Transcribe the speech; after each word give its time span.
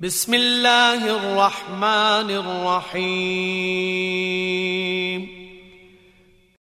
بسم 0.00 0.33
الله 0.33 1.15
الرحمن 1.15 2.31
الرحيم 2.31 3.81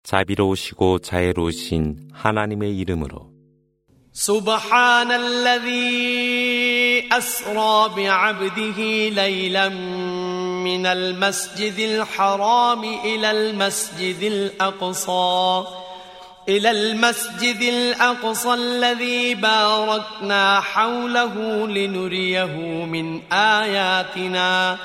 자비로우시고 0.03 0.99
자애로우신 0.99 2.09
하나님의 2.13 2.77
이름으로 2.79 3.29
سبحان 4.11 5.11
الذي 5.11 7.07
أسرى 7.11 7.89
بعبده 7.95 9.09
ليلا 9.09 9.69
من 9.69 10.85
المسجد 10.85 11.79
الحرام 11.79 12.83
إلى 12.83 13.31
المسجد 13.31 14.21
الأقصى 14.21 15.63
إلى 16.49 16.71
المسجد 16.71 17.61
الأقصى 17.61 18.53
الذي 18.53 19.35
باركنا 19.35 20.59
حوله 20.59 21.67
لنريه 21.67 22.85
من 22.85 23.21
آياتنا. 23.31 24.77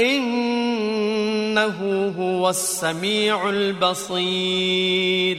إنه 0.00 1.76
هو 2.18 2.50
السميع 2.50 3.50
البصير. 3.50 5.38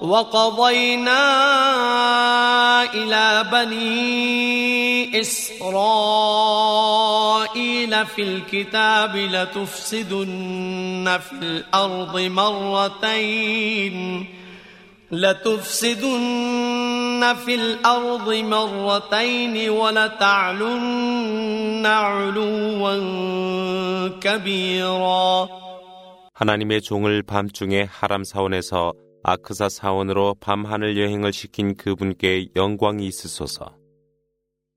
وقضينا 0.00 1.24
إلى 2.94 3.44
بني 3.52 5.20
إسرائيل 5.20 5.66
في 8.06 8.22
الكتاب 8.22 9.16
لتفسدن 9.16 11.18
في 11.28 11.32
الأرض 11.32 12.20
مرتين 12.20 14.26
لتفسدن 15.12 16.56
في 17.44 17.54
الأرض 17.54 18.34
مرتين 18.34 19.70
ولتعلن 19.70 21.86
علوا 21.86 22.98
كبيرا 24.20 25.48
하나님의 26.34 26.82
종을 26.82 27.22
밤중에 27.22 27.88
하람 27.90 28.22
사원에서 28.22 28.92
아크사 29.23 29.69
사원으로 29.69 30.35
밤하늘 30.39 30.97
여행을 30.97 31.31
시킨 31.31 31.75
그분께 31.75 32.49
영광이 32.55 33.05
있으소서. 33.05 33.77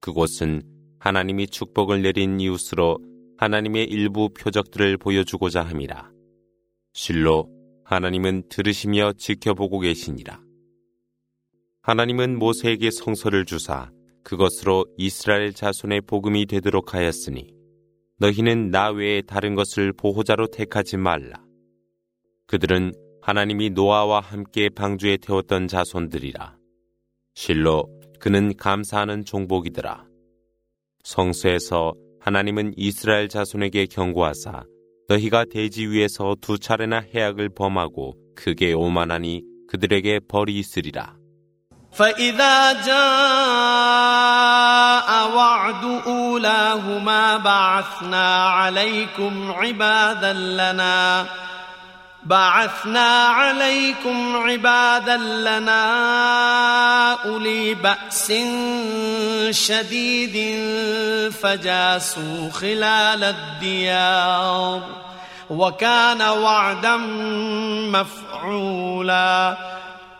그곳은 0.00 0.62
하나님이 0.98 1.46
축복을 1.46 2.02
내린 2.02 2.38
이웃으로 2.40 2.98
하나님의 3.38 3.86
일부 3.86 4.28
표적들을 4.28 4.98
보여주고자 4.98 5.62
함이라. 5.62 6.10
실로 6.92 7.48
하나님은 7.84 8.48
들으시며 8.50 9.14
지켜보고 9.16 9.80
계시니라. 9.80 10.40
하나님은 11.82 12.38
모세에게 12.38 12.90
성서를 12.90 13.44
주사 13.44 13.90
그것으로 14.22 14.86
이스라엘 14.96 15.52
자손의 15.52 16.02
복음이 16.02 16.46
되도록 16.46 16.94
하였으니 16.94 17.52
너희는 18.18 18.70
나 18.70 18.90
외에 18.90 19.20
다른 19.22 19.54
것을 19.54 19.92
보호자로 19.92 20.48
택하지 20.48 20.96
말라. 20.96 21.44
그들은 22.46 22.92
하나님이 23.23 23.71
노아와 23.71 24.21
함께 24.21 24.69
방주에 24.69 25.17
태웠던 25.17 25.67
자손들이라. 25.67 26.55
실로 27.35 27.85
그는 28.19 28.55
감사하는 28.57 29.25
종복이더라. 29.25 30.05
성서에서 31.03 31.93
하나님은 32.21 32.73
이스라엘 32.75 33.29
자손에게 33.29 33.85
경고하사 33.85 34.63
너희가 35.07 35.45
대지 35.51 35.87
위에서 35.87 36.35
두 36.41 36.59
차례나 36.59 36.99
해악을 37.13 37.49
범하고 37.49 38.15
크게 38.35 38.73
오만하니 38.73 39.43
그들에게 39.67 40.19
벌이 40.27 40.57
있으리라. 40.59 41.17
فإذا 41.91 42.73
جاء 42.85 42.99
وعد 45.35 45.83
أولاهما 46.07 47.37
بعثنا 47.37 48.45
عليكم 48.45 49.51
عبادا 49.51 50.33
لنا 50.33 51.27
بعثنا 52.24 53.26
عليكم 53.26 54.36
عبادا 54.36 55.16
لنا 55.16 55.82
أولي 57.12 57.74
بأس 57.74 58.32
شديد 59.50 60.58
فجاسوا 61.42 62.50
خلال 62.52 63.24
الديار 63.24 64.80
وكان 65.50 66.22
وعدا 66.22 66.96
مفعولا 67.92 69.56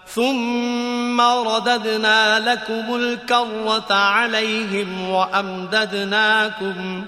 ثم 0.06 1.20
رددنا 1.20 2.52
لكم 2.52 2.94
الكرة 2.94 3.94
عليهم 3.94 5.10
وأمددناكم 5.10 7.04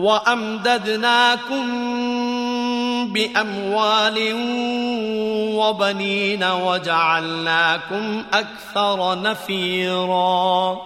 وأمددناكم 0.00 1.66
بأموال 3.12 4.18
وبنين 5.56 6.44
وجعلناكم 6.44 8.24
أكثر 8.32 9.22
نفيرا. 9.22 10.80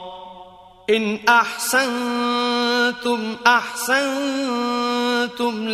إن 0.91 1.19
أحسنتم 1.29 3.37
أحسنتم 3.47 5.69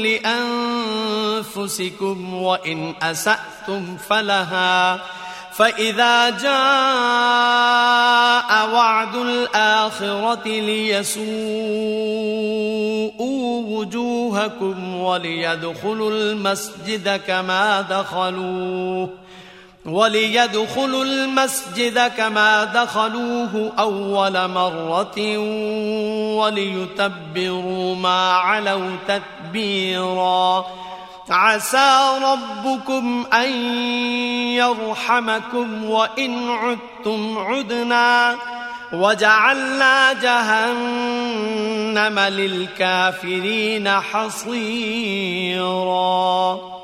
لأنفسكم 1.54 2.34
وإن 2.34 2.94
أسأتم 3.02 3.96
فلها. 3.96 5.00
فإذا 5.60 6.30
جاء 6.30 6.50
وعد 8.74 9.16
الآخرة 9.16 10.48
ليسوءوا 10.48 11.26
وجوهكم 13.78 14.94
وليدخلوا 14.94 16.10
المسجد 16.10 17.20
كما 17.26 17.80
دخلوه 17.80 19.08
وليدخلوا 19.86 21.04
المسجد 21.04 21.98
كما 22.16 22.64
دخلوه 22.64 23.72
أول 23.78 24.48
مرة 24.48 25.38
وليتبروا 26.36 27.94
ما 27.94 28.32
علوا 28.32 28.96
تتبيرا 29.08 30.66
عسى 31.29 32.19
ربكم 32.23 33.25
أن 33.33 33.51
يرحمكم 34.53 35.89
وإن 35.89 36.49
عدتم 36.49 37.37
عدنا 37.37 38.35
وجعلنا 38.93 40.13
جهنم 40.13 42.19
للكافرين 42.19 43.87
حصيرا 45.59 46.75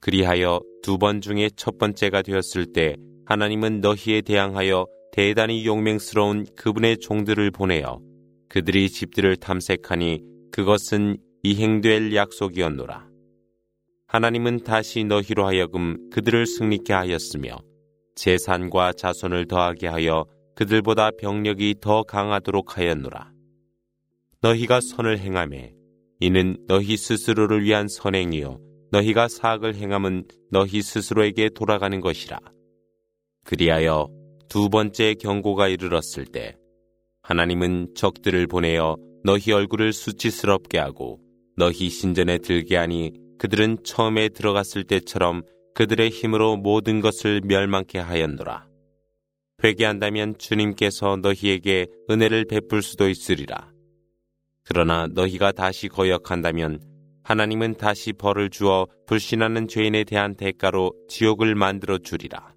그리하여 0.00 0.60
두 0.82 0.98
번 0.98 1.20
중에 1.20 1.48
첫 1.56 1.78
번째가 1.78 2.22
되었을 2.22 2.72
때 2.72 2.96
하나님은 3.26 3.80
너희에 3.80 4.20
대항하여 4.22 4.86
대단히 5.12 5.64
용맹스러운 5.64 6.46
그분의 6.56 6.98
종들을 6.98 7.50
보내어 7.52 8.00
그들이 8.48 8.90
집들을 8.90 9.36
탐색하니 9.36 10.20
그것은 10.50 11.18
이행될 11.42 12.14
약속이었노라. 12.14 13.06
하나님은 14.07 14.63
다시 14.63 15.03
너희로 15.03 15.45
하여금 15.45 16.09
그들을 16.11 16.45
승리케 16.45 16.93
하였으며 16.93 17.57
재산과 18.15 18.93
자손을 18.93 19.47
더하게 19.47 19.87
하여 19.87 20.25
그들보다 20.55 21.11
병력이 21.19 21.75
더 21.81 22.03
강하도록 22.03 22.77
하였노라. 22.77 23.31
너희가 24.41 24.79
선을 24.79 25.19
행함에 25.19 25.73
이는 26.21 26.57
너희 26.67 26.95
스스로를 26.95 27.63
위한 27.63 27.89
선행이요 27.89 28.59
너희가 28.91 29.27
사악을 29.27 29.75
행함은 29.75 30.23
너희 30.51 30.81
스스로에게 30.81 31.49
돌아가는 31.49 31.99
것이라. 31.99 32.39
그리하여 33.43 34.07
두 34.47 34.69
번째 34.69 35.15
경고가 35.15 35.67
이르렀을 35.67 36.25
때 36.25 36.55
하나님은 37.23 37.93
적들을 37.93 38.47
보내어 38.47 38.95
너희 39.25 39.51
얼굴을 39.51 39.91
수치스럽게 39.91 40.77
하고 40.77 41.19
너희 41.57 41.89
신전에 41.89 42.37
들게 42.37 42.77
하니 42.77 43.26
그들은 43.39 43.83
처음에 43.83 44.29
들어갔을 44.29 44.83
때처럼 44.83 45.43
그들의 45.75 46.09
힘으로 46.09 46.57
모든 46.57 47.01
것을 47.01 47.41
멸망케 47.43 47.99
하였노라. 47.99 48.67
회개한다면 49.63 50.37
주님께서 50.37 51.17
너희에게 51.17 51.87
은혜를 52.09 52.45
베풀 52.45 52.81
수도 52.81 53.09
있으리라. 53.09 53.71
그러나 54.63 55.07
너희가 55.07 55.51
다시 55.51 55.87
거역한다면 55.87 56.79
하나님은 57.23 57.75
다시 57.75 58.13
벌을 58.13 58.49
주어 58.49 58.87
불신하는 59.05 59.67
죄인에 59.67 60.03
대한 60.03 60.35
대가로 60.35 60.93
지옥을 61.09 61.55
만들어 61.55 61.97
주리라. 61.97 62.56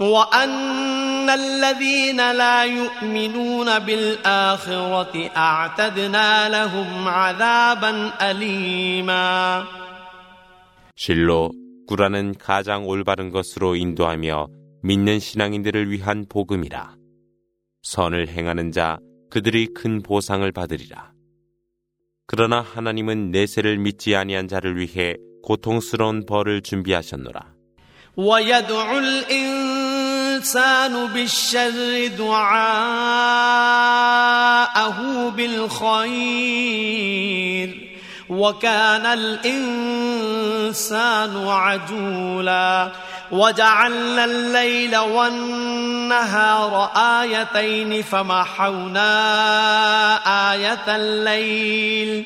وأن 0.00 1.28
الذين 1.30 2.32
لا 2.32 2.64
يؤمنون 2.64 3.78
بالآخرة 3.78 5.30
أعتدنا 5.36 6.48
لهم 6.48 7.08
عذابا 7.08 8.12
أليما 8.30 9.64
실로 10.94 11.50
구라는 11.86 12.34
가장 12.38 12.86
올바른 12.86 13.30
것으로 13.30 13.76
인도하며 13.76 14.48
믿는 14.82 15.18
신앙인들을 15.18 15.90
위한 15.90 16.26
복음이라. 16.28 16.96
선을 17.82 18.28
행하는 18.28 18.72
자 18.72 18.98
그들이 19.30 19.68
큰 19.74 20.02
보상을 20.02 20.50
받으리라. 20.52 21.12
그러나 22.26 22.60
하나님은 22.60 23.30
내세를 23.30 23.78
믿지 23.78 24.14
아니한 24.14 24.48
자를 24.48 24.76
위해 24.78 25.14
고통스러운 25.42 26.26
벌을 26.26 26.62
준비하셨노라. 26.62 27.58
الإنسان 30.43 31.07
بالشر 31.07 32.07
دعاءه 32.17 32.49
بالخير 35.37 36.73
وكان 38.29 39.05
الإنسان 39.05 40.67
عجولا 41.47 42.91
وجعلنا 43.31 44.25
الليل 44.25 44.97
والنهار 44.97 46.91
آيتين 46.95 48.01
فمحونا 48.03 49.13
آية 50.53 50.95
الليل 50.95 52.25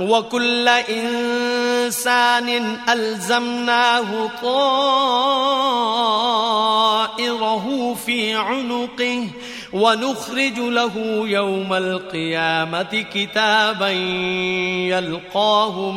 وكل 0.00 0.68
إنسان 0.68 2.48
ألزمناه 2.88 4.30
طائره 6.70 7.94
في 7.94 8.34
عنقه 8.34 9.28
ونخرج 9.72 10.58
له 10.58 10.92
يوم 11.26 11.72
القيامة 11.72 13.04
كتابا 13.14 13.88
يلقاه 14.88 15.90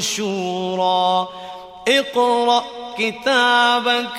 منشورا 0.00 1.28
اقرأ 1.88 2.64
كتابك 2.98 4.10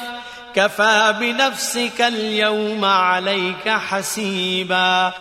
كفى 0.54 1.16
بنفسك 1.20 2.02
اليوم 2.02 2.86
عليك 2.86 3.70
حسيبا 3.70 5.14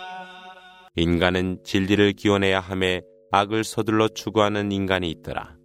인간은 0.95 1.59
진리를 1.63 2.13
기원해야 2.13 2.59
함에 2.59 3.01
악을 3.36 3.64
서둘러 3.64 4.08
추구하는 4.08 4.72
인간이 4.72 5.10
있더라. 5.10 5.56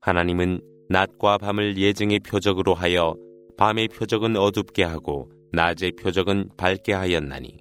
하나님은 0.00 0.60
낮과 0.88 1.38
밤을 1.38 1.78
예증의 1.78 2.18
표적으로 2.20 2.74
하여 2.74 3.14
밤의 3.56 3.88
표적은 3.88 4.36
어둡게 4.36 4.82
하고 4.82 5.30
낮의 5.52 5.92
표적은 5.92 6.50
밝게 6.56 6.92
하였나니 6.92 7.58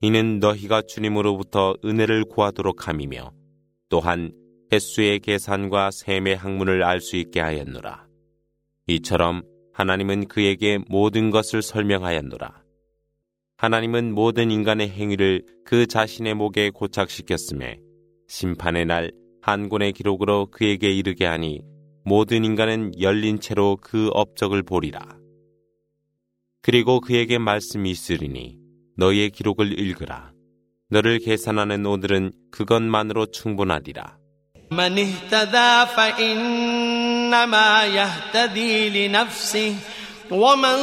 이는 0.00 0.38
너희가 0.38 0.82
주님으로부터 0.88 1.74
은혜를 1.84 2.24
구하도록 2.24 2.88
함이며 2.88 3.30
또한 3.90 4.32
횟수의 4.72 5.20
계산과 5.20 5.90
셈의 5.90 6.36
학문을 6.36 6.82
알 6.82 7.00
수 7.00 7.16
있게 7.16 7.40
하였노라. 7.40 8.06
이처럼 8.86 9.42
하나님은 9.74 10.28
그에게 10.28 10.78
모든 10.88 11.30
것을 11.30 11.60
설명하였노라. 11.60 12.62
하나님은 13.58 14.14
모든 14.14 14.50
인간의 14.50 14.88
행위를 14.88 15.44
그 15.64 15.86
자신의 15.86 16.34
목에 16.34 16.70
고착시켰음에 16.70 17.85
심판의 18.27 18.85
날 18.85 19.21
한 19.43 19.69
권의 19.69 19.93
기록으로 19.93 20.47
그에게 20.51 20.91
이르게 20.91 21.25
하니 21.25 21.61
모든 22.05 22.45
인간은 22.45 22.91
열린 23.01 23.39
채로 23.39 23.77
그 23.81 24.09
업적을 24.13 24.61
보리라. 24.63 25.01
그리고 26.61 26.99
그에게 26.99 27.39
말씀이 27.39 27.89
있으리니 27.89 28.57
너희의 28.97 29.31
기록을 29.31 29.79
읽으라. 29.79 30.31
너를 30.89 31.19
계산하는 31.19 31.85
오늘은 31.85 32.31
그것만으로 32.51 33.27
충분하리라. 33.27 34.17
من 34.71 34.97
اهتدى 34.97 35.91
فإنما 35.95 37.85
يهتدي 37.85 38.89
لنفسه 38.89 39.75
ومن 40.31 40.77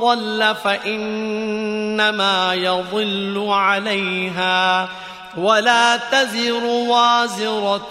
ضل 0.00 0.54
فإنما 0.64 2.54
يضل 2.54 3.36
عليها 3.48 4.88
ولا 5.37 5.97
تزر 5.97 6.63
وازرة 6.63 7.87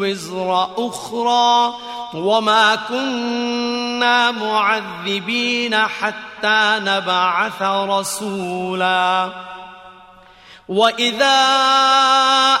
وزر 0.00 0.70
أخرى 0.78 1.74
وما 2.14 2.76
كنا 2.76 4.30
معذبين 4.30 5.76
حتى 5.76 6.78
نبعث 6.80 7.62
رسولا. 7.62 9.30
وإذا 10.68 11.46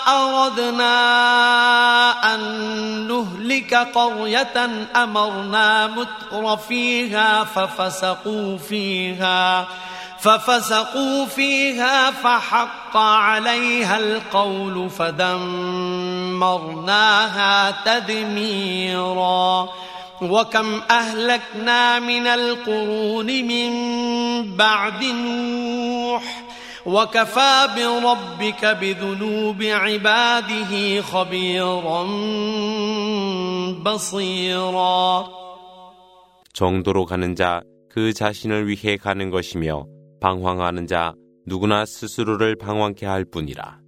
أردنا 0.08 0.94
أن 2.34 2.40
نهلك 3.08 3.74
قرية 3.74 4.70
أمرنا 4.96 5.86
متر 5.86 6.56
فيها 6.56 7.44
ففسقوا 7.44 7.44
فيها. 7.44 7.70
ففسقوا 7.70 8.58
فيها 8.58 9.66
فحق 12.23 12.97
عليها 12.97 13.97
القول 13.97 14.89
فدمرناها 14.89 15.93
تدميرا 17.85 19.69
وكم 20.21 20.81
أهلكنا 20.91 21.99
من 21.99 22.27
القرون 22.27 23.25
من 23.25 23.71
بعد 24.55 25.03
نوح 25.03 26.45
وكفى 26.85 27.67
بربك 27.75 28.65
بذنوب 28.65 29.63
عباده 29.63 31.01
خبيرا 31.01 32.03
بصيرا 33.83 35.27
정도로 36.53 37.05
가는 37.05 37.35
자 37.35 37.61
그 37.95 38.11
자신을 38.11 38.67
위해 38.67 38.97
가는 38.97 39.29
것이며 39.29 39.85
방황하는 40.20 40.86
자 40.86 41.14
누구나 41.46 41.84
스스로를 41.84 42.56
방황케 42.56 43.06
할 43.06 43.24
뿐이라. 43.24 43.80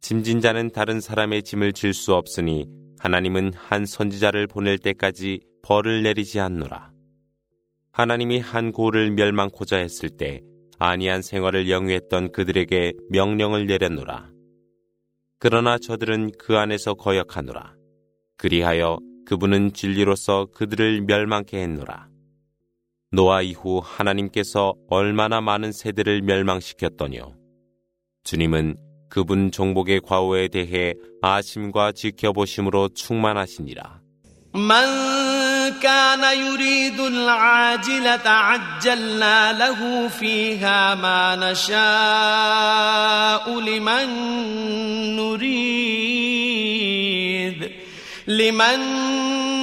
짐진 0.00 0.40
자는 0.40 0.70
다른 0.70 1.00
사람의 1.00 1.42
짐을 1.44 1.72
질 1.72 1.94
수 1.94 2.14
없으니 2.14 2.66
하나님은 2.98 3.52
한 3.54 3.86
선지자를 3.86 4.46
보낼 4.46 4.78
때까지 4.78 5.40
벌을 5.62 6.02
내리지 6.02 6.40
않노라. 6.40 6.92
하나님이 7.92 8.40
한 8.40 8.72
고를 8.72 9.10
멸망코자 9.10 9.76
했을 9.76 10.08
때 10.08 10.40
안이한 10.78 11.22
생활을 11.22 11.70
영위했던 11.70 12.32
그들에게 12.32 12.94
명령을 13.10 13.66
내렸노라. 13.66 14.30
그러나 15.38 15.78
저들은 15.78 16.32
그 16.38 16.56
안에서 16.56 16.94
거역하노라. 16.94 17.74
그리하여 18.36 18.98
그분은 19.26 19.72
진리로서 19.72 20.46
그들을 20.52 21.02
멸망케 21.02 21.60
했노라. 21.60 22.11
노아 23.11 23.41
이후 23.41 23.81
하나님께서 23.83 24.75
얼마나 24.89 25.41
많은 25.41 25.71
세대를 25.71 26.21
멸망시켰더뇨. 26.21 27.33
주님은 28.23 28.77
그분 29.09 29.51
종복의 29.51 30.01
과오에 30.01 30.49
대해 30.49 30.93
아심과 31.21 31.93
지켜보심으로 31.93 32.89
충만하시니라. 32.89 34.01
كان 35.81 36.23
يريد 36.39 36.99
العاجلة 36.99 38.29
عجلنا 38.29 39.53
له 39.53 40.07
فيها 40.07 40.95
ما 40.95 41.35
نشاء 41.35 41.69
لمن 43.59 44.09
نريد 45.15 46.27
لمن 48.38 48.78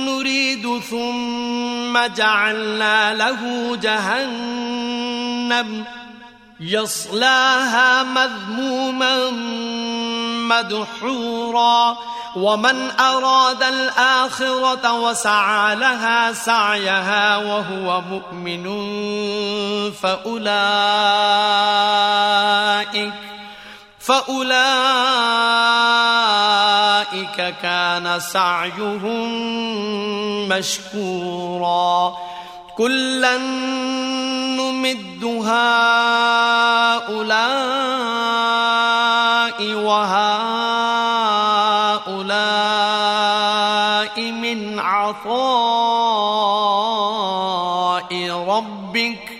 نريد 0.05 0.79
ثم 0.79 1.99
جعلنا 2.15 3.13
له 3.13 3.75
جهنم 3.81 5.39
يصلاها 6.59 8.03
مذموما 8.03 9.31
مدحورا 10.49 11.97
ومن 12.35 12.91
أراد 12.99 13.63
الآخرة 13.63 14.93
وسعى 14.93 15.75
لها 15.75 16.33
سعيها 16.33 17.37
وهو 17.37 18.01
مؤمن 18.01 18.63
فأولئك 19.91 20.49
فأولئك 24.09 24.49
كان 27.61 28.19
سعيهم 28.19 29.29
مشكورا. 30.49 32.17
كلا 32.77 33.37
نمد 34.57 35.23
هؤلاء 35.45 35.93
وهؤلاء 39.73 40.31
من 44.21 44.79
عطاء 44.79 45.29
ربك. 48.47 49.39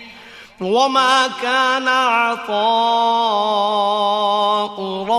وما 0.60 1.30
كان 1.42 1.88
عطاء 1.88 2.50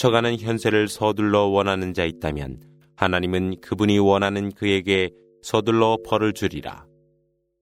스쳐가는 0.00 0.38
현세를 0.38 0.88
서둘러 0.88 1.48
원하는 1.48 1.92
자 1.92 2.06
있다면 2.06 2.62
하나님은 2.96 3.60
그분이 3.60 3.98
원하는 3.98 4.50
그에게 4.50 5.10
서둘러 5.42 5.98
벌을 6.06 6.32
주리라. 6.32 6.86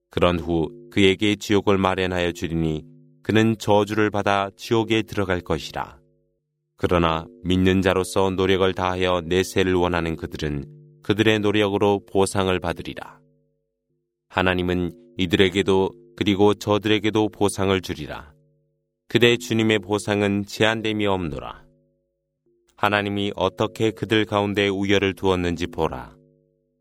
그런 0.09 0.39
후 0.39 0.69
그에게 0.89 1.35
지옥을 1.35 1.77
마련하여 1.77 2.31
주리니 2.31 2.83
그는 3.23 3.57
저주를 3.57 4.09
받아 4.09 4.49
지옥에 4.55 5.01
들어갈 5.01 5.41
것이라. 5.41 5.99
그러나 6.77 7.25
믿는 7.43 7.81
자로서 7.81 8.29
노력을 8.29 8.73
다하여 8.73 9.21
내세를 9.25 9.73
원하는 9.73 10.15
그들은 10.15 10.63
그들의 11.03 11.39
노력으로 11.39 12.05
보상을 12.09 12.57
받으리라. 12.57 13.19
하나님은 14.29 14.93
이들에게도 15.17 15.89
그리고 16.15 16.53
저들에게도 16.53 17.29
보상을 17.29 17.81
주리라. 17.81 18.31
그대 19.09 19.35
주님의 19.35 19.79
보상은 19.79 20.45
제한됨이 20.45 21.05
없노라. 21.05 21.68
하나님이 22.78 23.32
어떻게 23.36 23.90
그들 23.90 24.24
가운데 24.24 24.68
우열을 24.68 25.14
두었는지 25.14 25.66
보라. 25.66 26.14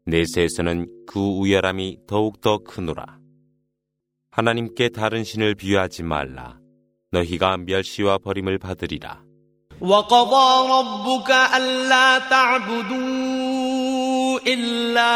내세에서는 0.05 1.05
그 1.07 1.19
우열함이 1.19 1.99
더욱더 2.07 2.57
크노라. 2.57 3.19
하나님께 4.31 4.89
다른 4.89 5.23
신을 5.23 5.55
비유하지 5.55 6.03
말라. 6.03 6.57
너희가 7.11 7.57
멸시와 7.57 8.17
버림을 8.17 8.57
받으리라. 8.57 9.23
وقضى 9.81 10.69
ربك 10.69 11.29
ألا 11.31 12.19
تعبدوا 12.29 13.73
إلا 14.47 15.13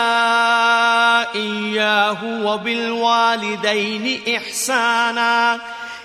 إياه 1.35 2.45
وبالوالدين 2.45 4.05
إحسانا 4.35 5.59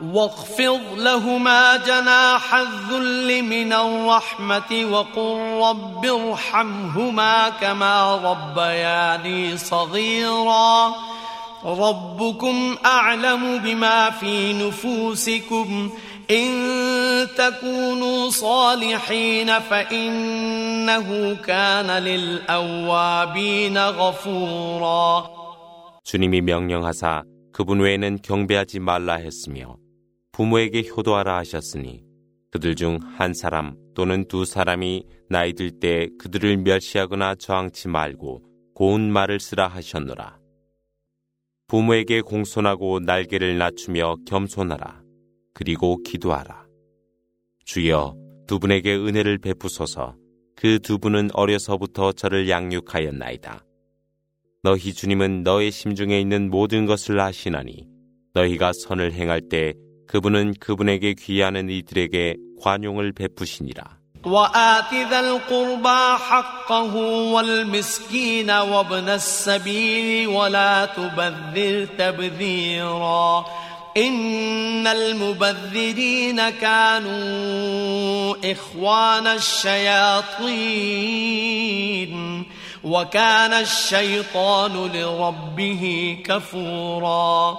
واخفض 0.00 0.80
لهما 0.96 1.76
جناح 1.76 2.54
الذل 2.54 3.42
من 3.42 3.72
الرحمة 3.72 4.84
وقل 4.92 5.38
رب 5.68 6.06
ارحمهما 6.06 7.48
كما 7.48 8.16
ربياني 8.16 9.56
صغيرا 9.56 10.94
ربكم 11.64 12.76
أعلم 12.86 13.58
بما 13.58 14.10
في 14.10 14.52
نفوسكم 14.52 15.90
إن 16.30 17.26
تكونوا 17.36 18.30
صالحين 18.30 19.58
فإنه 19.58 21.36
كان 21.46 21.90
للأوابين 21.90 23.78
غفورا 23.78 25.36
주님이 26.04 26.40
명령하사 26.40 27.24
그분 27.52 27.80
외에는 27.80 28.18
경배하지 28.22 28.80
말라 28.80 29.14
했으며 29.14 29.76
부모에게 30.31 30.87
효도하라 30.89 31.37
하셨으니 31.37 32.03
그들 32.51 32.75
중 32.75 32.97
한 33.17 33.33
사람 33.33 33.75
또는 33.95 34.25
두 34.27 34.45
사람이 34.45 35.05
나이 35.29 35.53
들 35.53 35.71
때 35.79 36.07
그들을 36.19 36.57
멸시하거나 36.57 37.35
저항치 37.35 37.87
말고 37.87 38.43
고운 38.73 39.11
말을 39.11 39.39
쓰라 39.39 39.67
하셨노라. 39.67 40.39
부모에게 41.67 42.21
공손하고 42.21 42.99
날개를 42.99 43.57
낮추며 43.57 44.17
겸손하라. 44.25 45.01
그리고 45.53 46.01
기도하라. 46.03 46.65
주여 47.65 48.15
두 48.47 48.59
분에게 48.59 48.95
은혜를 48.95 49.37
베푸소서 49.37 50.15
그 50.55 50.79
두 50.79 50.99
분은 50.99 51.29
어려서부터 51.33 52.11
저를 52.13 52.49
양육하였나이다. 52.49 53.63
너희 54.63 54.93
주님은 54.93 55.43
너의 55.43 55.71
심중에 55.71 56.19
있는 56.19 56.49
모든 56.49 56.85
것을 56.85 57.19
아시나니 57.19 57.87
너희가 58.33 58.73
선을 58.73 59.13
행할 59.13 59.41
때 59.49 59.73
그분은 60.10 60.54
그분에게 60.60 61.14
귀하는 61.14 61.68
이들에게 61.70 62.36
관용을 62.62 63.12
베푸시니라. 63.12 63.96
وآت 64.26 64.94
ذا 65.10 65.20
القربى 65.20 66.18
حقه 66.18 66.94
والمسكين 67.32 68.50
وابن 68.50 69.08
السبيل 69.08 70.28
ولا 70.28 70.86
تبذر 70.86 71.86
تبذيرا 71.98 73.46
إن 73.96 74.86
المبذرين 74.86 76.50
كانوا 76.50 78.34
إخوان 78.52 79.26
الشياطين 79.26 80.56
وكان 82.84 83.52
الشيطان 83.52 84.90
لربه 84.94 86.16
كفورا 86.24 87.58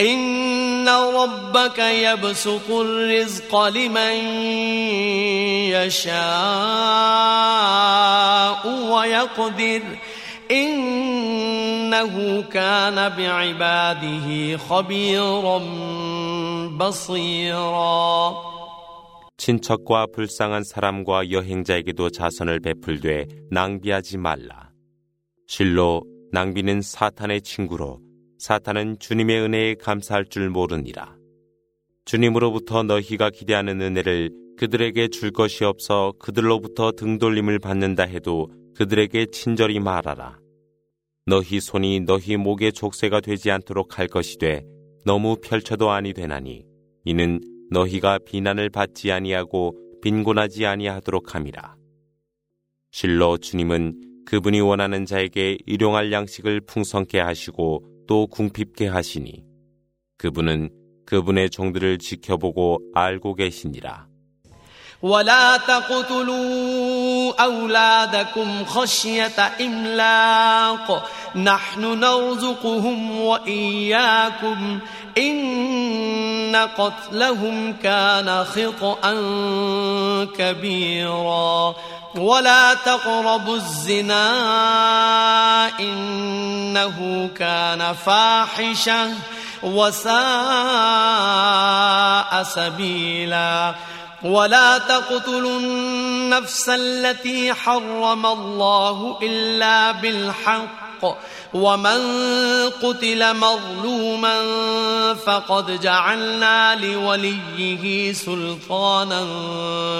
إن 0.00 0.88
ربك 0.88 1.78
يبسط 1.78 2.70
الرزق 2.70 3.68
لمن 3.68 4.14
يشاء 5.70 6.12
ويقدر 8.92 9.82
إنه 10.50 12.42
كان 12.42 13.08
بعباده 13.08 14.56
خبيرا 14.56 15.58
بصيرا 16.78 18.52
친척과 19.36 20.06
불쌍한 20.14 20.62
사람과 20.62 21.30
여행자에게도 21.30 22.10
자선을 22.10 22.60
베풀되 22.60 23.26
낭비하지 23.50 24.18
말라. 24.18 24.70
실로 25.48 26.04
낭비는 26.30 26.80
사탄의 26.80 27.42
친구로 27.42 27.98
사탄은 28.37 28.99
주님의 28.99 29.41
은혜에 29.41 29.75
감사할 29.75 30.25
줄 30.25 30.49
모르니라. 30.49 31.15
주님으로부터 32.05 32.83
너희가 32.83 33.29
기대하는 33.29 33.81
은혜를 33.81 34.31
그들에게 34.57 35.09
줄 35.09 35.31
것이 35.31 35.63
없어 35.63 36.13
그들로부터 36.19 36.91
등돌림을 36.91 37.59
받는다 37.59 38.03
해도 38.03 38.47
그들에게 38.75 39.27
친절히 39.27 39.79
말하라. 39.79 40.39
너희 41.25 41.59
손이 41.59 42.01
너희 42.01 42.37
목의 42.37 42.73
족쇄가 42.73 43.21
되지 43.21 43.51
않도록 43.51 43.99
할 43.99 44.07
것이되 44.07 44.63
너무 45.03 45.35
펼쳐도 45.41 45.91
아니 45.91 46.13
되나니 46.13 46.63
이는 47.05 47.41
너희가 47.69 48.19
비난을 48.19 48.69
받지 48.69 49.11
아니하고 49.11 49.75
빈곤하지 50.01 50.65
아니하도록 50.65 51.35
함이라. 51.35 51.75
실로 52.91 53.37
주님은 53.37 54.23
그분이 54.25 54.61
원하는 54.61 55.05
자에게 55.05 55.57
일용할 55.65 56.11
양식을 56.11 56.61
풍성케 56.61 57.19
하시고 57.19 57.96
또 58.06 58.26
궁핍게 58.26 58.88
하시니 58.88 59.44
그분은 60.18 60.70
그분의 61.06 61.50
종들을 61.50 61.98
지켜보고 61.98 62.78
알고 62.94 63.34
계시니라. 63.34 64.12
ولا 65.02 65.56
تقتلوا 65.56 67.32
أولادكم 67.44 68.64
خشية 68.64 69.38
إملاق 69.60 71.10
نحن 71.36 72.00
نرزقهم 72.00 73.20
وإياكم 73.20 74.78
إن 75.18 76.56
قتلهم 76.56 77.72
كان 77.72 78.44
خطأ 78.44 79.00
كبيرا 80.38 81.74
ولا 82.15 82.73
تقربوا 82.73 83.55
الزنا 83.55 84.29
إنه 85.79 87.29
كان 87.37 87.93
فاحشة 88.05 89.13
وساء 89.63 90.13
سبيلا 92.43 93.75
ولا 94.23 94.77
تقتلوا 94.77 95.59
النفس 95.59 96.69
التي 96.69 97.53
حرم 97.53 98.25
الله 98.25 99.19
إلا 99.21 99.91
بالحق 99.91 100.86
ومن 101.54 102.00
قتل 102.82 103.36
مظلوما 103.36 104.36
فقد 105.14 105.80
جعلنا 105.80 106.74
لوليه 106.74 108.12
سلطانا 108.12 109.24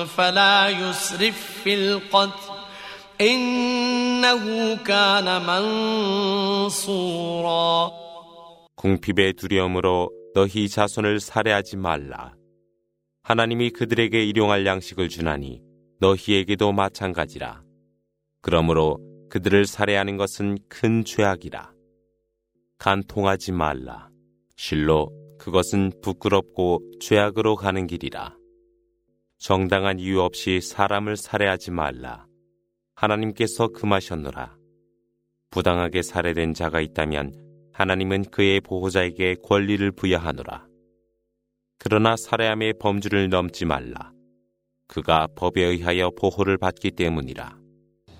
فلا 0.04 0.68
يسرف 0.68 1.60
في 1.64 1.74
القتل 1.74 2.52
إنه 3.20 4.76
كان 4.76 5.42
منصورا 6.82 7.92
궁핍의 8.76 9.34
두려움으로 9.34 10.10
너희 10.34 10.68
자손을 10.68 11.20
살해하지 11.20 11.76
말라. 11.76 12.32
하나님이 13.22 13.70
그들에게 13.70 14.24
일용할 14.24 14.66
양식을 14.66 15.08
주나니 15.08 15.60
너희에게도 16.00 16.72
마찬가지라. 16.72 17.62
그러므로 18.40 18.98
그들을 19.29 19.65
살해하는 19.65 20.17
것은 20.17 20.57
큰 20.69 21.03
죄악이라. 21.03 21.73
간통하지 22.77 23.51
말라. 23.51 24.09
실로 24.55 25.11
그것은 25.37 25.91
부끄럽고 26.01 26.81
죄악으로 26.99 27.55
가는 27.55 27.87
길이라. 27.87 28.35
정당한 29.37 29.99
이유 29.99 30.21
없이 30.21 30.61
사람을 30.61 31.15
살해하지 31.15 31.71
말라. 31.71 32.25
하나님께서 32.95 33.67
금하셨노라. 33.67 34.57
부당하게 35.51 36.01
살해된 36.01 36.53
자가 36.53 36.81
있다면 36.81 37.33
하나님은 37.71 38.25
그의 38.31 38.59
보호자에게 38.61 39.35
권리를 39.43 39.91
부여하노라. 39.91 40.65
그러나 41.77 42.15
살해함의 42.17 42.73
범주를 42.79 43.29
넘지 43.29 43.65
말라. 43.65 44.11
그가 44.87 45.27
법에 45.35 45.63
의하여 45.63 46.09
보호를 46.17 46.57
받기 46.57 46.91
때문이라. 46.91 47.66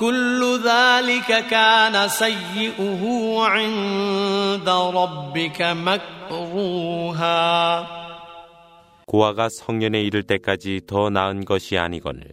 كل 0.00 0.60
ذلك 0.64 1.46
كان 1.48 2.08
سيئه 2.08 3.02
عند 3.40 4.68
ربك 4.68 5.62
مكروها 5.62 7.26
고아가 9.06 9.48
성년에 9.48 10.02
이를 10.02 10.24
때까지 10.24 10.80
더 10.86 11.10
나은 11.10 11.44
것이 11.44 11.78
아니거늘 11.78 12.32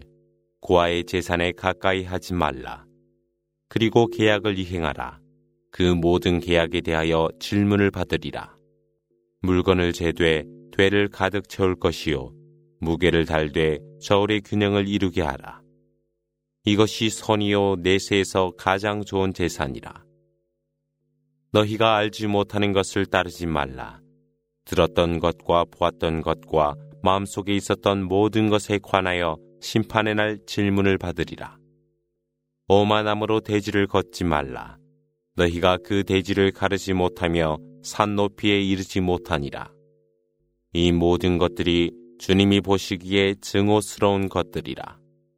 고아의 0.62 1.06
재산에 1.06 1.52
가까이 1.52 2.04
하지 2.04 2.34
말라. 2.34 2.86
그리고 3.70 4.08
계약을 4.08 4.58
이행하라. 4.58 5.20
그 5.72 5.84
모든 5.84 6.40
계약에 6.40 6.82
대하여 6.82 7.30
질문을 7.40 7.92
받으리라. 7.92 8.56
물건을 9.42 9.94
재되 9.94 10.44
되를 10.72 11.10
가득 11.10 11.50
채울 11.50 11.76
것이요 11.76 12.32
무게를 12.80 13.26
달되 13.26 13.80
저울의 14.02 14.42
균형을 14.42 14.88
이루게 14.88 15.22
하라. 15.22 15.62
이것이 16.69 17.09
선이요 17.09 17.77
내세에서 17.77 18.53
가장 18.59 19.03
좋은 19.03 19.33
재산이라. 19.33 20.05
너희가 21.51 21.97
알지 21.97 22.27
못하는 22.27 22.75
것을 22.75 23.07
따르지 23.07 23.47
말라. 23.47 24.03
들었던 24.67 25.19
것과 25.19 25.65
보았던 25.71 26.21
것과 26.21 26.75
마음속에 27.03 27.57
있었던 27.57 28.05
모든 28.05 28.51
것에 28.51 28.79
관하여 28.83 29.39
심판의 29.63 30.15
날 30.17 30.39
질문을 30.47 30.99
받으리라. 30.99 31.57
오만함으로 32.69 33.41
대지를 33.41 33.87
걷지 33.87 34.25
말라. 34.25 34.77
너희가 35.37 35.79
그 35.83 36.05
대지를 36.05 36.51
가르지 36.51 36.93
못하며 36.93 37.57
산 37.83 38.15
높이에 38.15 38.61
이르지 38.61 39.01
못하니라. 39.01 39.73
이 40.75 40.93
모든 40.93 41.39
것들이 41.39 41.93
주님이 42.19 42.61
보시기에 42.61 43.37
증오스러운 43.41 44.29
것들이라. 44.29 44.98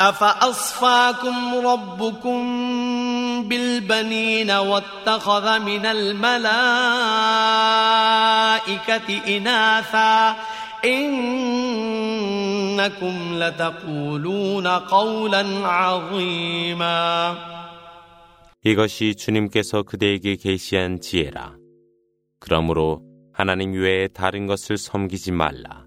أفأصفاكم 0.00 1.66
ربكم 1.66 2.38
بالبنين 3.48 4.50
واتخذ 4.50 5.58
من 5.58 5.86
الملائكة 5.86 6.26
إناثا 9.36 10.36
إنكم 10.84 11.54
لتقولون 13.42 14.66
قولا 14.66 15.66
عظيما 15.66 17.36
이것이 18.64 19.14
주님께서 19.14 19.84
그대에게 19.84 20.34
계시한 20.34 21.00
지혜라. 21.00 21.54
그러므로 22.40 23.00
하나님 23.32 23.72
외에 23.74 24.08
다른 24.08 24.46
것을 24.46 24.76
섬기지 24.76 25.30
말라. 25.30 25.86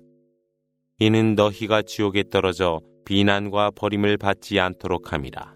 이는 0.99 1.35
너희가 1.35 1.81
지옥에 1.81 2.23
떨어져 2.31 2.79
비난과 3.05 3.71
버림을 3.71 4.17
받지 4.17 4.59
않도록 4.59 5.13
함이라. 5.13 5.53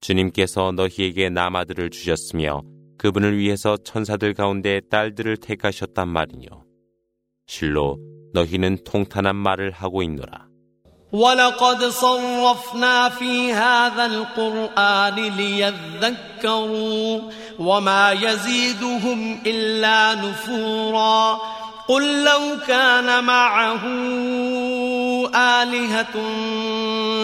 주님께서 0.00 0.72
너희에게 0.72 1.28
남아들을 1.28 1.90
주셨으며 1.90 2.62
그분을 2.98 3.36
위해서 3.38 3.76
천사들 3.76 4.34
가운데 4.34 4.80
딸들을 4.90 5.36
택하셨단 5.38 6.08
말이뇨. 6.08 6.64
실로 7.46 7.98
너희는 8.34 8.78
통탄한 8.84 9.36
말을 9.36 9.70
하고 9.70 10.02
있노라. 10.02 10.48
ولقد 11.12 11.84
صرفنا 11.84 13.08
في 13.08 13.52
هذا 13.52 14.06
القرآن 14.06 15.14
ليذكروا 15.36 17.20
وما 17.58 18.12
يزيدهم 18.12 19.40
إلا 19.46 20.14
نفورا 20.14 21.38
قل 21.88 22.24
لو 22.24 22.58
كان 22.66 23.24
معه 23.24 23.84
آلهة 25.34 26.14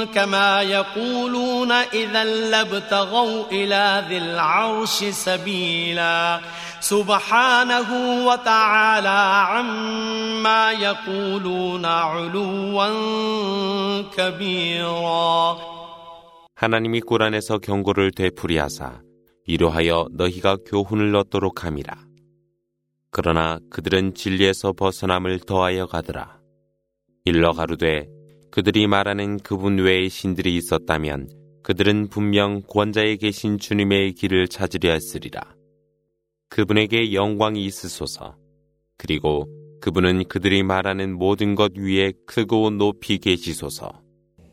كما 0.05 0.63
يقولون 0.63 1.73
إذا 1.73 2.25
لابتغوا 2.25 3.45
إلى 3.53 4.05
ذي 4.09 4.19
العرش 4.19 5.05
سبيلا 5.05 6.41
سبحانه 6.81 7.91
وتعالى 8.29 9.21
عما 9.53 10.73
يقولون 10.73 11.85
علوا 11.85 12.89
كبيرا 14.17 15.57
하나님이 16.57 17.01
꾸란에서 17.01 17.59
경고를 17.59 18.13
되풀이하사 18.13 19.01
이로하여 19.47 20.07
너희가 20.13 20.57
교훈을 20.67 21.15
얻도록 21.17 21.65
함이라. 21.65 21.95
그러나 23.11 23.59
그들은 23.71 24.15
진리에서 24.15 24.73
벗어남을 24.73 25.41
더하여 25.41 25.87
가더라. 25.87 26.38
일러 27.25 27.53
가루되 27.53 28.07
그들이 28.51 28.87
말하는 28.87 29.39
그분 29.39 29.79
외의 29.79 30.09
신들이 30.09 30.57
있었다면 30.57 31.29
그들은 31.63 32.09
분명 32.09 32.63
권자에 32.69 33.17
계신 33.17 33.59
주님의 33.59 34.13
길을 34.13 34.49
찾으려 34.49 34.93
했으리라. 34.93 35.41
그분에게 36.51 37.15
영광이 37.15 37.65
있으소서. 37.65 38.37
그리고 38.99 39.49
그분은 39.81 40.25
그들이 40.29 40.63
말하는 40.63 41.17
모든 41.17 41.55
것 41.55 41.73
위에 41.77 42.13
크고 42.27 42.71
높이 42.71 43.19
계시소서. 43.19 44.05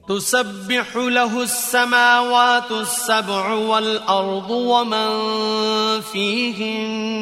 تسبح 0.08 0.98
له 0.98 1.44
السماوات 1.44 2.72
السبع 2.72 3.54
والأرض 3.54 4.50
ومن 4.52 6.02
فيهن 6.02 7.22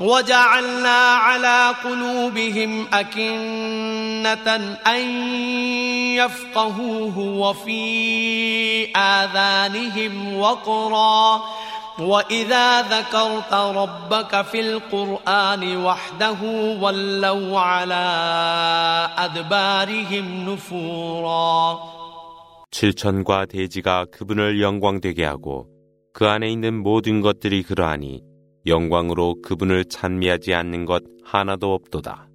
وجعلنا 0.00 0.98
على 1.14 1.74
قلوبهم 1.84 2.86
أكنة 2.92 4.76
أن 4.86 5.00
يفقهوه 6.16 7.18
وفي 7.18 7.82
آذانهم 8.96 10.36
وقرا 10.38 11.40
وإذا 11.98 12.82
ذكرت 12.82 13.52
ربك 13.54 14.42
في 14.42 14.60
القرآن 14.60 15.76
وحده 15.76 16.38
ولوا 16.80 17.60
على 17.60 18.04
أدبارهم 19.18 20.50
نفورا 20.50 21.78
칠천과 22.70 23.46
대지가 23.46 24.06
그분을 24.12 24.62
영광되게 24.62 25.24
하고 25.24 25.66
그 26.14 26.26
안에 26.26 26.48
있는 26.48 26.80
모든 26.82 27.20
것들이 27.20 27.64
그러하니 27.64 28.22
영광으로 28.65 29.41
그분을 29.41 29.85
찬미하지 29.85 30.53
않는 30.53 30.85
것 30.85 31.03
하나도 31.23 31.73
없도다. 31.73 32.29